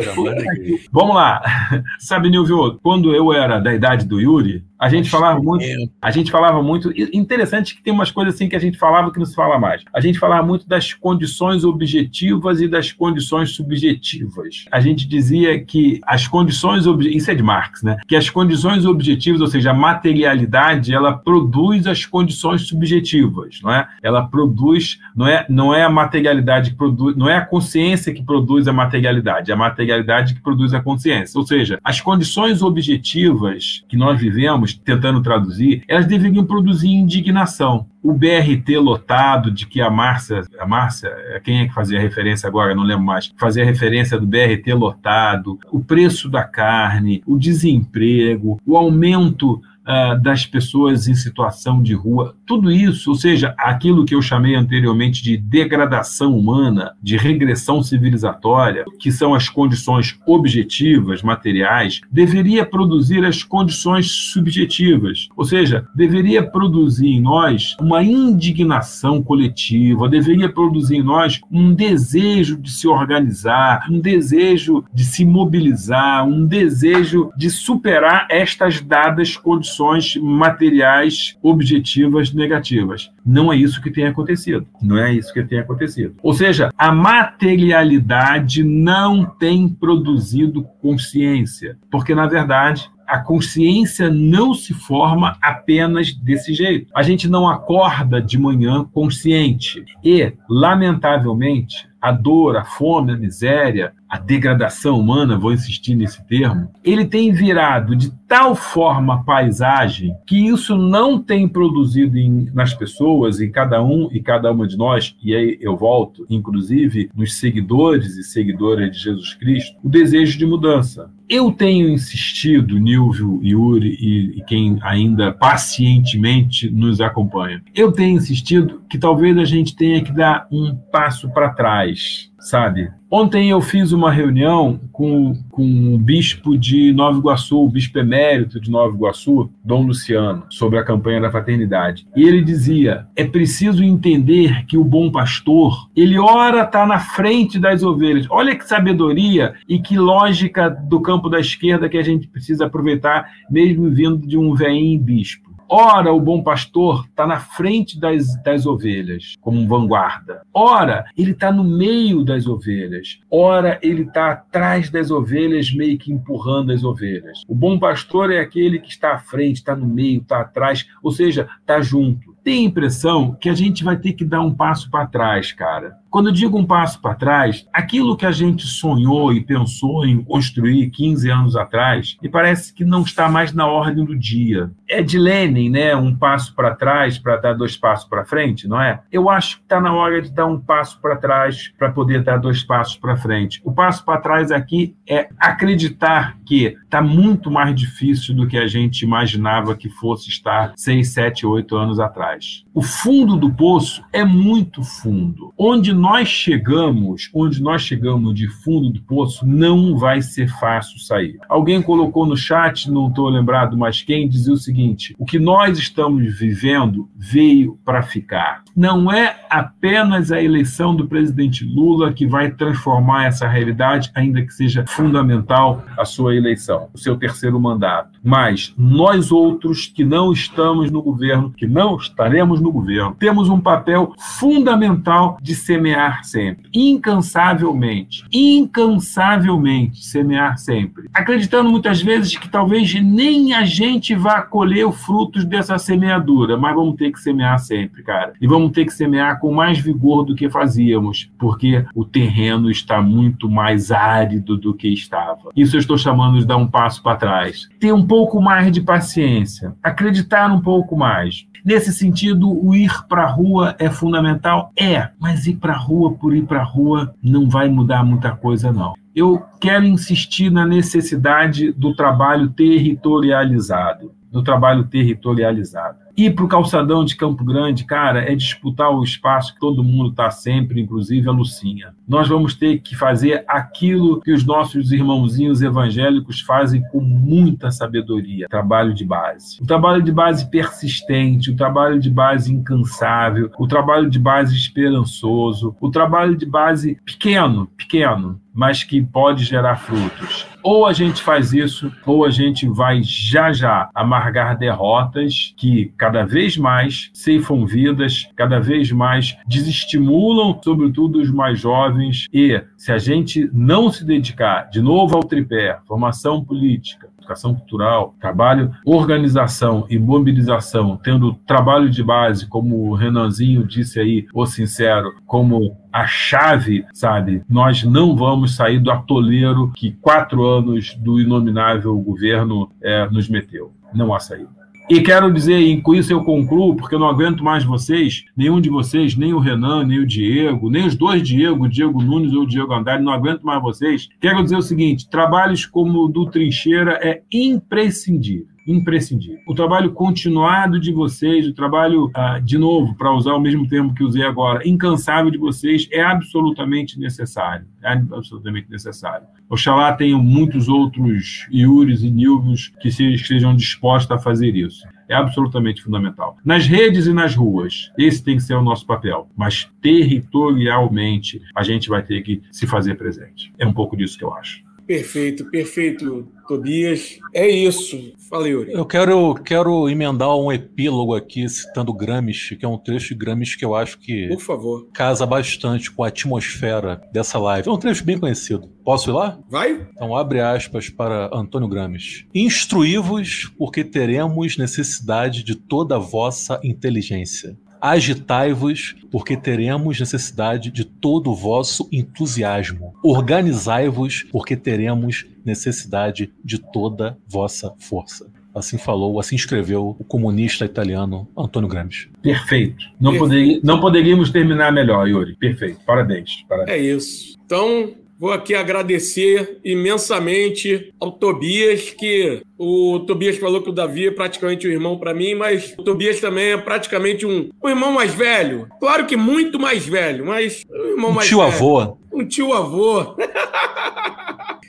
[0.92, 1.42] Vamos lá.
[2.00, 5.66] Sabe, Nilvio, quando eu era da idade do Yuri, a gente falava muito,
[6.02, 6.92] a gente falava muito.
[7.14, 9.84] Interessante que tem umas coisas assim que a gente falava que não se fala mais.
[9.94, 14.66] A gente falava muito das condições objetivas e das condições subjetivas.
[14.72, 17.98] A gente dizia que as condições isso é de Marx, né?
[18.08, 23.88] Que as condições objetivas, ou seja, a materialidade, ela produz as condições subjetivas, não é?
[24.04, 28.24] Ela produz, não é, não é a materialidade que produz, não é a consciência que
[28.24, 31.38] produz a materialidade, é a materialidade que produz a consciência.
[31.40, 37.88] Ou seja, as condições objetivas que nós vivemos tentando traduzir, elas deveriam produzir indignação.
[38.02, 41.12] O BRT lotado, de que a Márcia, a Márcia,
[41.44, 42.74] quem é que fazia referência agora?
[42.74, 43.32] Não lembro mais.
[43.38, 50.46] Fazia referência do BRT lotado, o preço da carne, o desemprego, o aumento uh, das
[50.46, 55.38] pessoas em situação de rua, tudo isso, ou seja, aquilo que eu chamei anteriormente de
[55.38, 64.12] degradação humana, de regressão civilizatória, que são as condições objetivas, materiais, deveria produzir as condições
[64.32, 71.74] subjetivas, ou seja, deveria produzir em nós uma indignação coletiva, deveria produzir em nós um
[71.74, 79.38] desejo de se organizar, um desejo de se mobilizar, um desejo de superar estas dadas
[79.38, 83.12] condições condições materiais objetivas negativas.
[83.26, 84.66] Não é isso que tem acontecido.
[84.82, 86.16] Não é isso que tem acontecido.
[86.24, 94.74] Ou seja, a materialidade não tem produzido consciência, porque na verdade a consciência não se
[94.74, 96.92] forma apenas desse jeito.
[96.94, 99.86] A gente não acorda de manhã consciente.
[100.04, 106.70] E, lamentavelmente, a dor, a fome, a miséria, a degradação humana, vou insistir nesse termo,
[106.84, 113.42] ele tem virado de tal forma paisagem que isso não tem produzido em, nas pessoas,
[113.42, 118.16] em cada um e cada uma de nós, e aí eu volto, inclusive nos seguidores
[118.18, 121.12] e seguidoras de Jesus Cristo, o desejo de mudança.
[121.30, 128.82] Eu tenho insistido, Nilvio, Yuri e, e quem ainda pacientemente nos acompanha, eu tenho insistido
[128.90, 132.90] que talvez a gente tenha que dar um passo para trás paz, sabe?
[133.10, 138.60] Ontem eu fiz uma reunião com, com o bispo de Nova Iguaçu, o bispo emérito
[138.60, 142.06] de Nova Iguaçu, Dom Luciano, sobre a campanha da fraternidade.
[142.16, 147.58] E ele dizia: é preciso entender que o bom pastor, ele ora está na frente
[147.58, 148.28] das ovelhas.
[148.30, 153.30] Olha que sabedoria e que lógica do campo da esquerda que a gente precisa aproveitar,
[153.50, 155.47] mesmo vindo de um veinho bispo.
[155.70, 160.42] Ora, o bom pastor está na frente das, das ovelhas, como vanguarda.
[160.54, 163.20] Ora, ele está no meio das ovelhas.
[163.30, 167.42] Ora, ele está atrás das ovelhas, meio que empurrando as ovelhas.
[167.48, 171.12] O bom pastor é aquele que está à frente, está no meio, está atrás, ou
[171.12, 172.36] seja, está junto.
[172.44, 175.98] Tem a impressão que a gente vai ter que dar um passo para trás, cara.
[176.10, 180.90] Quando digo um passo para trás, aquilo que a gente sonhou e pensou em construir
[180.90, 184.72] 15 anos atrás, me parece que não está mais na ordem do dia.
[184.90, 185.96] É de Lenin, né?
[185.96, 189.02] Um passo para trás para dar dois passos para frente, não é?
[189.12, 192.38] Eu acho que está na hora de dar um passo para trás para poder dar
[192.38, 193.62] dois passos para frente.
[193.64, 198.68] O passo para trás aqui é acreditar que está muito mais difícil do que a
[198.68, 202.64] gente imaginava que fosse estar 6, 7, 8 anos atrás.
[202.74, 205.54] O fundo do poço é muito fundo.
[205.58, 211.38] Onde nós chegamos, onde nós chegamos de fundo do poço, não vai ser fácil sair.
[211.50, 215.78] Alguém colocou no chat, não estou lembrado mais quem, dizia o seguinte: o que nós
[215.78, 218.64] estamos vivendo veio para ficar.
[218.76, 224.54] Não é apenas a eleição do presidente Lula que vai transformar essa realidade, ainda que
[224.54, 228.20] seja fundamental a sua eleição, o seu terceiro mandato.
[228.24, 233.60] Mas nós outros que não estamos no governo, que não estaremos no governo, temos um
[233.60, 235.87] papel fundamental de semear
[236.24, 244.88] sempre, incansavelmente, incansavelmente semear sempre, acreditando muitas vezes que talvez nem a gente vá colher
[244.88, 248.34] os frutos dessa semeadura, mas vamos ter que semear sempre, cara.
[248.42, 253.02] E vamos ter que semear com mais vigor do que fazíamos, porque o terreno está
[253.02, 255.50] muito mais árido do que estava.
[255.56, 257.68] Isso eu estou chamando de dar um passo para trás.
[257.80, 261.46] Ter um pouco mais de paciência, acreditar um pouco mais.
[261.68, 264.72] Nesse sentido, o ir para a rua é fundamental?
[264.80, 268.72] É, mas ir para rua por ir para a rua não vai mudar muita coisa,
[268.72, 268.94] não.
[269.16, 276.07] Eu quero insistir na necessidade do trabalho territorializado, do trabalho territorializado.
[276.18, 280.10] Ir para o calçadão de Campo Grande, cara, é disputar o espaço que todo mundo
[280.10, 281.94] está sempre, inclusive a Lucinha.
[282.08, 288.48] Nós vamos ter que fazer aquilo que os nossos irmãozinhos evangélicos fazem com muita sabedoria:
[288.50, 289.62] trabalho de base.
[289.62, 295.76] O trabalho de base persistente, o trabalho de base incansável, o trabalho de base esperançoso,
[295.80, 300.48] o trabalho de base pequeno, pequeno, mas que pode gerar frutos.
[300.64, 306.26] Ou a gente faz isso, ou a gente vai já já amargar derrotas que cada
[306.26, 312.26] vez mais ceifam vidas, cada vez mais desestimulam, sobretudo os mais jovens.
[312.34, 318.16] E se a gente não se dedicar de novo ao tripé, formação política, educação cultural,
[318.20, 325.14] trabalho, organização e mobilização, tendo trabalho de base, como o Renanzinho disse aí, o sincero,
[325.26, 327.44] como a chave, sabe?
[327.50, 333.74] Nós não vamos sair do atoleiro que quatro anos do inominável governo é, nos meteu.
[333.94, 334.57] Não há saída.
[334.90, 338.62] E quero dizer, e com isso eu concluo, porque eu não aguento mais vocês, nenhum
[338.62, 342.46] de vocês, nem o Renan, nem o Diego, nem os dois Diego, Diego Nunes ou
[342.46, 344.08] Diego Andrade, não aguento mais vocês.
[344.22, 349.40] Quero dizer o seguinte: trabalhos como o do Trincheira é imprescindível imprescindível.
[349.48, 353.94] O trabalho continuado de vocês, o trabalho, ah, de novo, para usar o mesmo termo
[353.94, 357.66] que usei agora, incansável de vocês, é absolutamente necessário.
[357.82, 359.26] É absolutamente necessário.
[359.50, 365.82] Oxalá tenham muitos outros Iuris e Nilvios que sejam dispostos a fazer isso é absolutamente
[365.82, 366.38] fundamental.
[366.44, 371.64] Nas redes e nas ruas, esse tem que ser o nosso papel, mas territorialmente a
[371.64, 373.54] gente vai ter que se fazer presente.
[373.58, 374.67] É um pouco disso que eu acho.
[374.88, 377.20] Perfeito, perfeito, Tobias.
[377.34, 378.14] É isso.
[378.30, 378.72] Fala, Yuri.
[378.72, 383.58] Eu quero, quero emendar um epílogo aqui citando Gramsci, que é um trecho de Gramsci
[383.58, 384.88] que eu acho que Por favor.
[384.94, 387.68] casa bastante com a atmosfera dessa live.
[387.68, 388.70] É um trecho bem conhecido.
[388.84, 389.38] Posso ir lá?
[389.50, 389.88] Vai?
[389.94, 392.26] Então abre aspas para Antônio Gramsci.
[392.34, 397.58] Instruí-vos porque teremos necessidade de toda a vossa inteligência.
[397.82, 402.94] Agitai-vos, porque teremos necessidade de todo o vosso entusiasmo.
[403.04, 408.30] Organizai-vos, porque teremos necessidade de toda vossa força.
[408.54, 412.10] Assim falou, assim escreveu o comunista italiano Antônio Gramsci.
[412.24, 412.84] Perfeito.
[413.00, 415.36] Não, poderia, não poderíamos terminar melhor, Yuri.
[415.36, 415.80] Perfeito.
[415.86, 416.44] Parabéns.
[416.50, 416.76] Parabéns.
[416.76, 417.38] É isso.
[417.46, 424.12] Então, vou aqui agradecer imensamente ao Tobias, que o Tobias falou que o Davi é
[424.12, 428.14] praticamente um irmão para mim, mas o Tobias também é praticamente um, um, irmão mais
[428.14, 428.68] velho.
[428.80, 431.52] Claro que muito mais velho, mas um irmão um mais tio velho.
[431.54, 431.98] avô.
[432.12, 433.16] Um tio avô.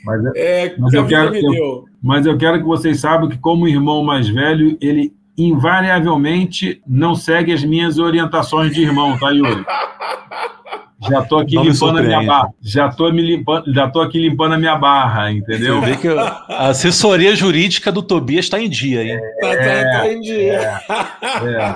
[0.05, 3.37] Mas, É, mas que a eu quero, eu- mas eu quero que vocês saibam que,
[3.37, 9.65] como irmão mais velho, ele invariavelmente não segue as minhas orientações de irmão, tá, Yuri?
[11.07, 12.49] Já tô aqui limpando a minha barra.
[12.61, 15.79] Já tô, me limpando, já tô aqui limpando a minha barra, entendeu?
[15.79, 19.19] Você vê que a assessoria jurídica do Tobias está em dia, hein?
[19.39, 20.81] Tá, tá, tá em dia.
[20.89, 21.75] É.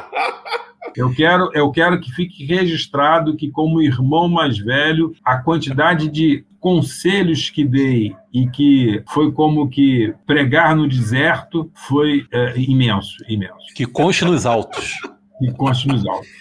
[0.96, 6.46] Eu quero, eu quero que fique registrado que, como irmão mais velho, a quantidade de
[6.60, 13.74] conselhos que dei e que foi como que pregar no deserto foi é, imenso, imenso.
[13.76, 15.00] Que conste nos autos.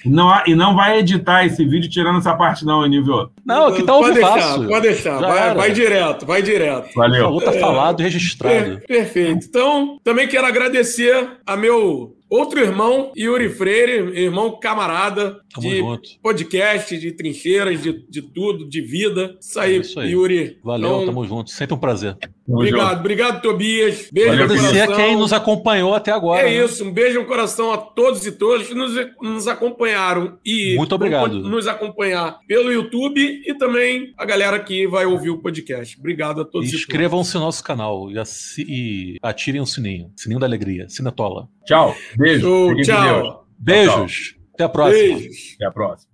[0.05, 3.31] E não, há- e não vai editar esse vídeo tirando essa parte, não, Anível.
[3.45, 4.69] Não, aqui tá ao pode deixar, vivaço.
[4.69, 5.19] pode deixar.
[5.21, 6.95] Vai, vai direto, vai direto.
[6.95, 7.25] Valeu.
[7.25, 8.55] favor, tá falado e registrado.
[8.79, 9.47] Per- perfeito.
[9.47, 16.09] Então, também quero agradecer a meu outro irmão, Yuri Freire, irmão camarada Tamo de junto.
[16.23, 19.37] podcast, de trincheiras, de, de tudo, de vida.
[19.41, 20.11] Isso aí, É isso aí.
[20.13, 20.59] Yuri.
[20.65, 21.51] Valeu, Então, tamo junto.
[21.51, 22.17] Sempre um prazer.
[22.49, 24.09] Obrigado, obrigado, Tobias.
[24.13, 26.41] Beijo Valeu, no Agradecer a quem nos acompanhou até agora.
[26.43, 26.65] É né?
[26.65, 30.95] isso, um beijo no coração a todos e todas que nos, nos acompanharam e Muito
[30.95, 31.35] obrigado.
[31.41, 35.99] nos acompanhar pelo YouTube e também a galera que vai ouvir o podcast.
[35.99, 40.11] Obrigado a todos e, Inscrevam-se no nosso canal e, assi- e ativem o sininho.
[40.17, 40.89] Sininho da alegria.
[40.89, 41.49] Cinetola.
[41.65, 41.95] Tchau.
[42.17, 42.41] Beijo.
[42.43, 42.79] todos.
[42.81, 43.47] Fiquem com Tchau.
[43.59, 44.35] Beijos.
[44.55, 45.19] Até a próxima.
[45.19, 45.55] Beijos.
[45.57, 46.12] Até a próxima.